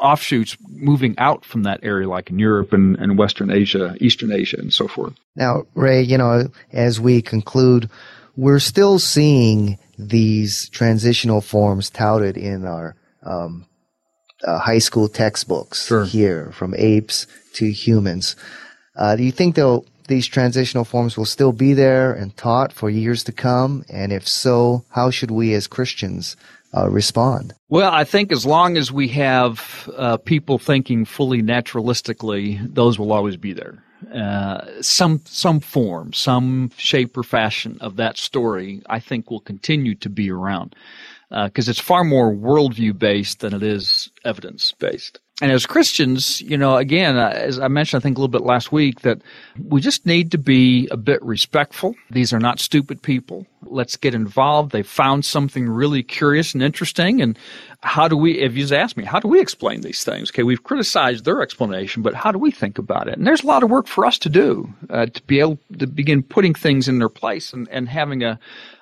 offshoots 0.00 0.56
moving 0.68 1.14
out 1.18 1.44
from 1.44 1.62
that 1.64 1.80
area, 1.82 2.08
like 2.08 2.30
in 2.30 2.38
Europe 2.38 2.72
and, 2.72 2.96
and 2.96 3.18
Western 3.18 3.50
Asia, 3.50 3.96
Eastern 4.00 4.32
Asia, 4.32 4.58
and 4.58 4.72
so 4.72 4.88
forth. 4.88 5.14
Now, 5.36 5.64
Ray, 5.74 6.02
you 6.02 6.18
know, 6.18 6.48
as 6.72 7.00
we 7.00 7.22
conclude, 7.22 7.90
we're 8.36 8.60
still 8.60 8.98
seeing 8.98 9.78
these 9.98 10.68
transitional 10.70 11.40
forms 11.40 11.90
touted 11.90 12.36
in 12.36 12.64
our 12.64 12.96
um, 13.22 13.66
uh, 14.44 14.58
high 14.58 14.78
school 14.78 15.08
textbooks 15.08 15.86
sure. 15.86 16.04
here, 16.04 16.50
from 16.52 16.74
apes 16.76 17.26
to 17.54 17.70
humans. 17.70 18.36
Uh, 18.96 19.16
do 19.16 19.22
you 19.22 19.32
think 19.32 19.54
though 19.54 19.84
these 20.08 20.26
transitional 20.26 20.84
forms 20.84 21.16
will 21.16 21.24
still 21.24 21.52
be 21.52 21.72
there 21.72 22.12
and 22.12 22.36
taught 22.36 22.72
for 22.72 22.90
years 22.90 23.24
to 23.24 23.32
come? 23.32 23.84
And 23.88 24.12
if 24.12 24.26
so, 24.26 24.84
how 24.90 25.10
should 25.10 25.30
we 25.30 25.54
as 25.54 25.66
Christians 25.66 26.36
uh, 26.76 26.88
respond? 26.90 27.54
Well, 27.68 27.90
I 27.92 28.04
think 28.04 28.32
as 28.32 28.46
long 28.46 28.76
as 28.76 28.92
we 28.92 29.08
have 29.08 29.90
uh, 29.96 30.16
people 30.18 30.58
thinking 30.58 31.04
fully 31.04 31.42
naturalistically, 31.42 32.74
those 32.74 32.98
will 32.98 33.12
always 33.12 33.36
be 33.36 33.52
there. 33.52 33.82
Uh, 34.14 34.80
some 34.80 35.20
some 35.26 35.60
form, 35.60 36.12
some 36.12 36.70
shape 36.76 37.16
or 37.16 37.22
fashion 37.22 37.76
of 37.80 37.96
that 37.96 38.16
story, 38.16 38.82
I 38.88 38.98
think 38.98 39.30
will 39.30 39.40
continue 39.40 39.94
to 39.96 40.08
be 40.08 40.30
around 40.30 40.74
because 41.28 41.68
uh, 41.68 41.70
it's 41.70 41.80
far 41.80 42.02
more 42.02 42.34
worldview 42.34 42.98
based 42.98 43.40
than 43.40 43.54
it 43.54 43.62
is 43.62 44.10
evidence 44.24 44.72
based 44.72 45.20
and 45.40 45.50
as 45.50 45.64
Christians, 45.64 46.42
you 46.42 46.58
know, 46.58 46.76
again, 46.76 47.16
uh, 47.16 47.32
as 47.34 47.58
I 47.58 47.68
mentioned, 47.68 48.00
I 48.00 48.02
think 48.02 48.18
a 48.18 48.20
little 48.20 48.28
bit 48.28 48.42
last 48.42 48.72
week, 48.72 49.00
that 49.00 49.22
we 49.68 49.80
just 49.80 50.04
need 50.04 50.30
to 50.32 50.38
be 50.38 50.86
a 50.90 50.98
bit 50.98 51.22
respectful. 51.22 51.94
These 52.10 52.32
are 52.34 52.38
not 52.38 52.60
stupid 52.60 53.00
people. 53.00 53.46
Let's 53.62 53.96
get 53.96 54.14
involved. 54.14 54.72
They 54.72 54.82
found 54.82 55.24
something 55.24 55.66
really 55.66 56.02
curious 56.02 56.52
and 56.52 56.62
interesting. 56.62 57.22
And 57.22 57.38
how 57.82 58.06
do 58.06 58.18
we, 58.18 58.38
if 58.38 58.54
you 58.54 58.74
ask 58.74 58.98
me, 58.98 59.04
how 59.04 59.18
do 59.18 59.28
we 59.28 59.40
explain 59.40 59.80
these 59.80 60.04
things? 60.04 60.30
Okay, 60.30 60.42
we've 60.42 60.62
criticized 60.62 61.24
their 61.24 61.40
explanation, 61.40 62.02
but 62.02 62.14
how 62.14 62.32
do 62.32 62.38
we 62.38 62.50
think 62.50 62.76
about 62.76 63.08
it? 63.08 63.16
And 63.16 63.26
there's 63.26 63.42
a 63.42 63.46
lot 63.46 63.62
of 63.62 63.70
work 63.70 63.86
for 63.86 64.04
us 64.04 64.18
to 64.18 64.28
do 64.28 64.72
uh, 64.90 65.06
to 65.06 65.22
be 65.22 65.40
able 65.40 65.58
to 65.78 65.86
begin 65.86 66.22
putting 66.22 66.54
things 66.54 66.86
in 66.86 66.98
their 66.98 67.08
place 67.08 67.54
and, 67.54 67.66
and 67.70 67.88
having 67.88 68.22
a, 68.22 68.38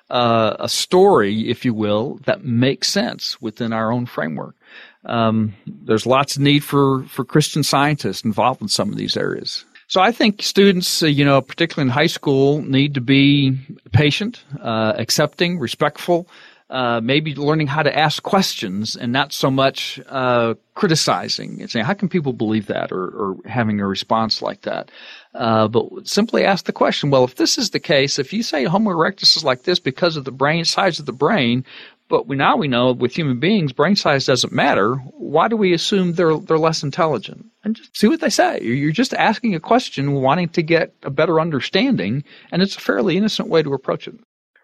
uh, 0.09 0.57
a 0.59 0.67
story, 0.67 1.49
if 1.49 1.63
you 1.63 1.73
will, 1.73 2.19
that 2.25 2.43
makes 2.43 2.89
sense 2.89 3.41
within 3.41 3.71
our 3.71 3.93
own 3.93 4.05
framework 4.05 4.55
um, 5.05 5.53
there's 5.65 6.05
lots 6.05 6.35
of 6.35 6.41
need 6.41 6.63
for, 6.63 7.03
for 7.03 7.23
Christian 7.23 7.63
scientists 7.63 8.23
involved 8.23 8.61
in 8.61 8.67
some 8.67 8.89
of 8.89 8.97
these 8.97 9.15
areas. 9.17 9.65
So 9.87 10.01
I 10.01 10.11
think 10.11 10.43
students, 10.43 11.01
uh, 11.01 11.07
you 11.07 11.25
know, 11.25 11.41
particularly 11.41 11.87
in 11.87 11.93
high 11.93 12.07
school, 12.07 12.61
need 12.61 12.93
to 12.93 13.01
be 13.01 13.57
patient, 13.91 14.43
uh, 14.61 14.93
accepting, 14.97 15.57
respectful, 15.57 16.27
uh, 16.69 17.01
maybe 17.01 17.33
learning 17.33 17.65
how 17.65 17.81
to 17.81 17.97
ask 17.97 18.21
questions 18.21 18.95
and 18.95 19.11
not 19.11 19.33
so 19.33 19.49
much 19.49 19.99
uh, 20.07 20.53
criticizing 20.75 21.59
and 21.59 21.71
saying, 21.71 21.83
how 21.83 21.95
can 21.95 22.07
people 22.07 22.31
believe 22.31 22.67
that 22.67 22.91
or, 22.91 23.07
or 23.07 23.37
having 23.45 23.79
a 23.79 23.87
response 23.87 24.43
like 24.43 24.61
that? 24.61 24.91
Uh, 25.33 25.67
but 25.67 26.07
simply 26.07 26.45
ask 26.45 26.65
the 26.65 26.71
question, 26.71 27.09
well, 27.09 27.23
if 27.23 27.35
this 27.35 27.57
is 27.57 27.71
the 27.71 27.79
case, 27.79 28.19
if 28.19 28.31
you 28.31 28.43
say 28.43 28.65
Homo 28.65 28.91
erectus 28.91 29.35
is 29.35 29.43
like 29.43 29.63
this 29.63 29.79
because 29.79 30.15
of 30.15 30.25
the 30.25 30.31
brain 30.31 30.63
size 30.63 30.99
of 30.99 31.07
the 31.07 31.11
brain, 31.11 31.65
but 32.09 32.27
we 32.27 32.35
now 32.35 32.57
we 32.57 32.67
know 32.67 32.91
with 32.91 33.15
human 33.15 33.39
beings, 33.39 33.71
brain 33.71 33.95
size 33.95 34.25
doesn't 34.25 34.51
matter. 34.51 34.95
Why 34.95 35.47
do 35.47 35.55
we 35.55 35.73
assume 35.73 36.13
they're 36.13 36.37
they're 36.37 36.57
less 36.57 36.83
intelligent? 36.83 37.45
And 37.63 37.75
just 37.75 37.95
see 37.95 38.07
what 38.07 38.19
they 38.19 38.29
say. 38.29 38.61
You're 38.61 38.91
just 38.91 39.13
asking 39.13 39.55
a 39.55 39.59
question, 39.59 40.13
wanting 40.13 40.49
to 40.49 40.63
get 40.63 40.93
a 41.03 41.09
better 41.09 41.39
understanding, 41.39 42.23
and 42.51 42.61
it's 42.61 42.75
a 42.75 42.81
fairly 42.81 43.15
innocent 43.15 43.47
way 43.47 43.63
to 43.63 43.73
approach 43.73 44.07
it. 44.07 44.15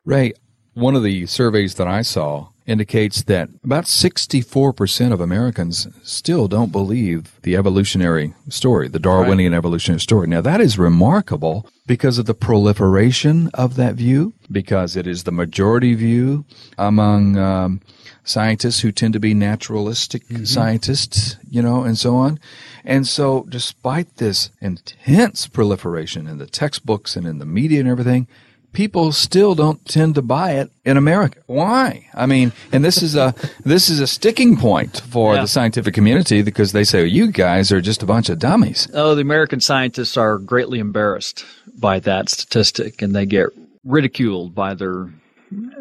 Ray, 0.06 0.34
one 0.76 0.96
of 0.96 1.04
the 1.04 1.26
surveys 1.26 1.76
that 1.76 1.88
I 1.88 2.04
saw 2.04 2.50
indicates 2.66 3.24
that 3.24 3.50
about 3.64 3.86
64% 3.86 5.14
of 5.14 5.22
Americans 5.22 5.88
still 6.04 6.48
don't 6.48 6.72
believe 6.72 7.40
the 7.44 7.56
evolutionary 7.56 8.34
story, 8.50 8.88
the 8.88 9.00
Darwinian 9.00 9.54
right. 9.54 9.58
evolutionary 9.58 10.02
story. 10.02 10.28
Now, 10.28 10.42
that 10.42 10.62
is 10.62 10.78
remarkable 10.78 11.68
because 11.86 12.18
of 12.18 12.26
the 12.26 12.34
proliferation 12.34 13.50
of 13.54 13.76
that 13.76 13.96
view, 13.96 14.34
because 14.52 14.96
it 14.96 15.08
is 15.08 15.24
the 15.24 15.32
majority 15.32 15.94
view 15.94 16.44
among 16.78 17.38
um, 17.38 17.82
scientists 18.24 18.82
who 18.82 18.92
tend 18.92 19.14
to 19.14 19.20
be 19.20 19.34
naturalistic 19.34 20.28
mm-hmm. 20.28 20.44
scientists, 20.44 21.38
you 21.50 21.62
know, 21.62 21.84
and 21.84 21.98
so 21.98 22.16
on. 22.16 22.40
And 22.84 23.08
so, 23.08 23.46
despite 23.48 24.18
this 24.18 24.50
intense 24.60 25.48
proliferation 25.48 26.28
in 26.28 26.40
the 26.40 26.48
textbooks 26.48 27.16
and 27.16 27.26
in 27.26 27.38
the 27.38 27.46
media 27.46 27.80
and 27.80 27.90
everything, 27.90 28.28
people 28.76 29.12
still 29.12 29.56
don't 29.56 29.84
tend 29.86 30.14
to 30.16 30.22
buy 30.22 30.52
it 30.52 30.70
in 30.84 30.98
America. 30.98 31.40
Why? 31.48 32.08
I 32.14 32.28
mean, 32.28 32.52
and 32.72 32.86
this 32.86 33.02
is 33.02 33.16
a 33.16 33.34
this 33.64 33.90
is 33.90 34.00
a 34.00 34.06
sticking 34.06 34.58
point 34.58 35.02
for 35.10 35.34
yeah. 35.34 35.42
the 35.42 35.48
scientific 35.48 35.96
community 35.96 36.44
because 36.44 36.74
they 36.74 36.84
say 36.84 37.00
well, 37.00 37.08
you 37.08 37.32
guys 37.32 37.72
are 37.72 37.82
just 37.82 38.04
a 38.04 38.06
bunch 38.06 38.30
of 38.30 38.38
dummies. 38.38 38.88
Oh, 38.94 39.16
the 39.16 39.22
American 39.22 39.62
scientists 39.62 40.18
are 40.18 40.38
greatly 40.38 40.78
embarrassed 40.78 41.44
by 41.80 42.00
that 42.02 42.30
statistic, 42.30 43.02
and 43.02 43.16
they 43.16 43.26
get 43.26 43.50
ridiculed 43.84 44.54
by 44.54 44.76
their 44.76 45.10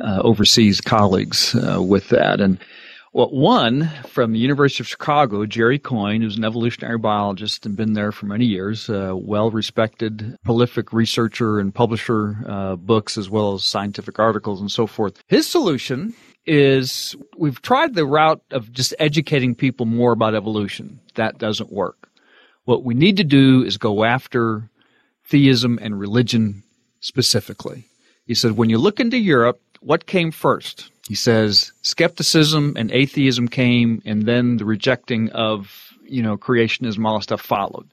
uh, 0.00 0.20
overseas 0.22 0.80
colleagues 0.80 1.54
uh, 1.54 1.82
with 1.82 2.08
that. 2.08 2.40
And 2.40 2.58
well, 3.14 3.30
one 3.30 3.88
from 4.08 4.32
the 4.32 4.40
University 4.40 4.82
of 4.82 4.88
Chicago, 4.88 5.46
Jerry 5.46 5.78
Coyne, 5.78 6.20
who's 6.20 6.36
an 6.36 6.44
evolutionary 6.44 6.98
biologist 6.98 7.64
and 7.64 7.76
been 7.76 7.92
there 7.92 8.10
for 8.10 8.26
many 8.26 8.44
years, 8.44 8.88
a 8.88 9.14
well-respected, 9.14 10.36
prolific 10.44 10.92
researcher 10.92 11.60
and 11.60 11.72
publisher, 11.72 12.36
uh, 12.48 12.74
books 12.74 13.16
as 13.16 13.30
well 13.30 13.54
as 13.54 13.62
scientific 13.62 14.18
articles 14.18 14.60
and 14.60 14.70
so 14.70 14.88
forth. 14.88 15.22
His 15.28 15.46
solution 15.46 16.12
is 16.44 17.14
we've 17.38 17.62
tried 17.62 17.94
the 17.94 18.04
route 18.04 18.42
of 18.50 18.72
just 18.72 18.92
educating 18.98 19.54
people 19.54 19.86
more 19.86 20.10
about 20.10 20.34
evolution. 20.34 20.98
That 21.14 21.38
doesn't 21.38 21.72
work. 21.72 22.08
What 22.64 22.82
we 22.82 22.94
need 22.94 23.16
to 23.18 23.24
do 23.24 23.62
is 23.62 23.76
go 23.76 24.02
after 24.02 24.68
theism 25.24 25.78
and 25.80 26.00
religion 26.00 26.64
specifically. 26.98 27.84
He 28.26 28.34
said, 28.34 28.52
when 28.56 28.70
you 28.70 28.78
look 28.78 28.98
into 28.98 29.18
Europe, 29.18 29.60
what 29.84 30.06
came 30.06 30.30
first? 30.30 30.90
He 31.06 31.14
says 31.14 31.72
skepticism 31.82 32.74
and 32.76 32.90
atheism 32.90 33.48
came, 33.48 34.02
and 34.04 34.24
then 34.24 34.56
the 34.56 34.64
rejecting 34.64 35.30
of 35.30 35.92
you 36.06 36.22
know 36.22 36.36
creationism, 36.36 37.06
all 37.06 37.18
that 37.18 37.24
stuff 37.24 37.42
followed. 37.42 37.88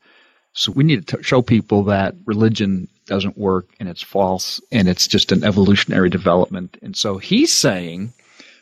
So 0.53 0.71
we 0.71 0.83
need 0.83 1.07
to 1.07 1.23
show 1.23 1.41
people 1.41 1.83
that 1.85 2.15
religion 2.25 2.87
doesn't 3.05 3.37
work 3.37 3.67
and 3.79 3.87
it's 3.87 4.01
false 4.01 4.61
and 4.71 4.87
it's 4.87 5.07
just 5.07 5.31
an 5.31 5.43
evolutionary 5.43 6.09
development. 6.09 6.77
And 6.81 6.95
so 6.95 7.17
he's 7.17 7.53
saying, 7.53 8.13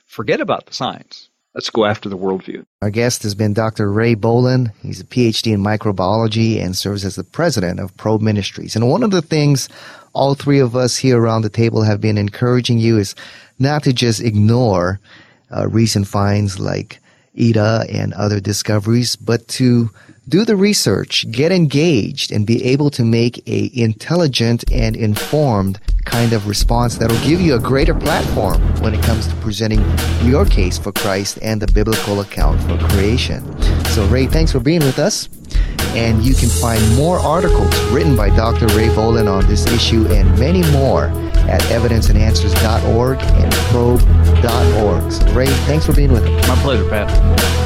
forget 0.06 0.40
about 0.40 0.68
the 0.68 0.74
science. 0.74 1.30
Let's 1.56 1.72
go 1.72 1.86
after 1.86 2.10
the 2.10 2.18
worldview. 2.18 2.64
Our 2.84 2.92
guest 2.92 3.24
has 3.24 3.34
been 3.34 3.54
Dr. 3.54 3.92
Ray 3.92 4.16
Bohlin. 4.16 4.72
He's 4.84 5.02
a 5.02 5.04
PhD 5.04 5.52
in 5.52 5.62
microbiology 5.62 6.64
and 6.64 6.78
serves 6.78 7.04
as 7.04 7.16
the 7.16 7.24
president 7.24 7.80
of 7.80 7.98
Probe 7.98 8.22
Ministries. 8.22 8.76
And 8.76 8.88
one 8.88 9.02
of 9.02 9.10
the 9.10 9.24
things 9.24 9.68
all 10.14 10.36
three 10.36 10.60
of 10.60 10.76
us 10.76 10.98
here 10.98 11.20
around 11.20 11.42
the 11.42 11.50
table 11.50 11.84
have 11.84 12.02
been 12.02 12.18
encouraging 12.18 12.80
you 12.80 12.98
is 12.98 13.16
not 13.60 13.84
to 13.84 13.94
just 13.94 14.22
ignore 14.22 15.00
uh, 15.56 15.68
recent 15.68 16.08
finds 16.08 16.60
like 16.60 17.00
Ida 17.40 17.86
and 17.90 18.14
other 18.14 18.40
discoveries, 18.40 19.16
but 19.16 19.48
to 19.50 19.90
do 20.30 20.46
the 20.46 20.56
research, 20.56 21.26
get 21.32 21.52
engaged, 21.52 22.32
and 22.32 22.46
be 22.46 22.64
able 22.64 22.92
to 22.92 23.04
make 23.04 23.42
a 23.48 23.72
intelligent 23.74 24.64
and 24.72 24.96
informed 24.96 25.80
kind 26.06 26.34
of 26.34 26.48
response 26.48 26.98
that'll 26.98 27.20
give 27.28 27.42
you 27.42 27.56
a 27.56 27.60
greater 27.60 27.96
platform 27.96 28.62
when 28.82 28.94
it 28.94 29.04
comes 29.04 29.28
to 29.28 29.36
presenting 29.38 29.84
your 30.24 30.46
case 30.46 30.78
for 30.78 30.92
Christ 30.92 31.40
and 31.42 31.60
the 31.60 31.72
biblical 31.72 32.22
account 32.22 32.62
for 32.62 32.78
creation. 32.90 33.44
So, 33.86 34.06
Ray, 34.06 34.28
thanks 34.28 34.52
for 34.52 34.60
being 34.60 34.82
with 34.82 35.00
us. 35.00 35.30
And 35.96 36.24
you 36.24 36.36
can 36.36 36.50
find 36.50 36.96
more 36.96 37.18
articles 37.18 37.76
written 37.86 38.16
by 38.16 38.30
Dr. 38.30 38.68
Ray 38.78 38.90
Bohlin 38.90 39.28
on 39.28 39.48
this 39.48 39.66
issue 39.68 40.06
and 40.08 40.38
many 40.38 40.62
more 40.72 41.08
at 41.50 41.62
evidenceandanswers.org 41.64 43.20
and 43.20 43.54
probe.org. 43.54 45.12
So, 45.12 45.34
Ray, 45.34 45.48
thanks 45.66 45.86
for 45.86 45.94
being 45.94 46.12
with 46.12 46.24
us. 46.24 46.48
My 46.48 46.56
pleasure, 46.56 46.88
Pat. 46.88 47.10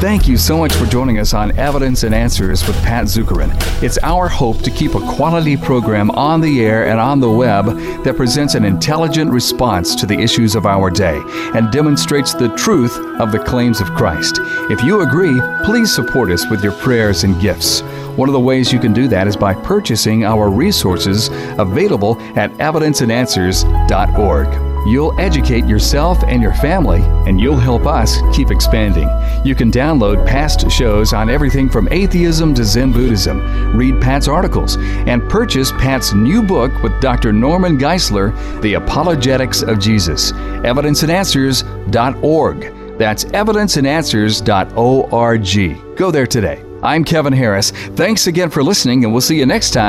Thank 0.02 0.28
you 0.28 0.38
so 0.38 0.58
much 0.58 0.74
for 0.74 0.86
joining 0.86 1.20
us 1.20 1.34
on 1.34 1.58
Evidence 1.58 2.04
and 2.04 2.14
Answers 2.14 2.66
with 2.68 2.76
Pat 2.84 3.06
Zukeran. 3.06 3.52
It's 3.82 3.98
our 4.04 4.28
hope 4.28 4.62
to 4.62 4.72
keep 4.72 4.96
a 4.96 5.00
quality 5.16 5.56
program 5.56 6.12
on 6.12 6.42
the 6.42 6.66
air 6.66 6.88
and 6.88 7.00
on 7.00 7.20
the 7.20 7.30
web 7.30 7.66
that 8.04 8.18
presents 8.18 8.56
an 8.56 8.66
intelligent 8.66 9.32
response 9.32 9.96
to 9.96 10.06
the 10.06 10.18
issues 10.18 10.56
of 10.56 10.66
our 10.66 10.90
day 10.90 11.22
and 11.56 11.72
demonstrates 11.72 12.34
the 12.34 12.50
truth 12.56 12.98
of 13.20 13.32
the 13.32 13.40
claims 13.40 13.82
of 13.82 13.88
Christ. 13.92 14.40
If 14.70 14.84
you 14.84 15.02
agree, 15.02 15.42
please 15.64 15.94
support 15.94 16.32
us 16.32 16.50
with 16.50 16.64
your 16.64 16.74
prayers 16.74 17.24
and 17.24 17.40
gifts. 17.42 17.82
One 18.16 18.30
of 18.30 18.34
the 18.34 18.40
ways 18.40 18.72
you 18.72 18.80
can 18.80 18.94
do 18.94 19.08
that 19.08 19.28
is 19.28 19.36
by 19.36 19.56
purchasing 19.56 20.24
our 20.24 20.50
resources 20.50 21.30
available 21.58 22.22
at 22.38 22.52
evidenceandanswers.org. 22.54 24.74
You'll 24.86 25.18
educate 25.20 25.66
yourself 25.66 26.24
and 26.26 26.40
your 26.42 26.54
family, 26.56 27.02
and 27.28 27.40
you'll 27.40 27.56
help 27.58 27.86
us 27.88 28.18
keep 28.36 28.52
expanding. 28.52 29.08
You 29.46 29.56
can 29.56 29.72
download 29.72 30.28
past 30.28 30.70
shows 30.70 31.14
on 31.14 31.30
everything 31.30 31.70
from 31.70 31.88
atheism 31.90 32.54
to 32.56 32.66
Zen 32.66 32.92
Buddhism, 32.92 33.78
read 33.78 34.02
Pat's 34.02 34.28
articles, 34.28 34.76
and 34.78 35.30
purchase 35.30 35.72
Pat's 35.72 36.14
new 36.14 36.44
book 36.44 36.84
with 36.84 37.00
Dr. 37.02 37.32
Norman 37.32 37.80
Geisler, 37.80 38.34
The 38.62 38.74
Apologetics 38.74 39.64
of 39.64 39.80
Jesus. 39.80 40.34
Evidenceandanswers.org. 40.34 42.98
That's 42.98 43.24
evidenceandanswers.org. 43.26 45.98
Go 45.98 46.12
there 46.12 46.28
today. 46.28 46.73
I'm 46.84 47.06
Kevin 47.06 47.32
Harris. 47.34 47.72
Thanks 47.72 48.28
again 48.28 48.50
for 48.50 48.62
listening, 48.62 49.06
and 49.06 49.14
we'll 49.14 49.22
see 49.22 49.40
you 49.40 49.46
next 49.46 49.72
time 49.72 49.84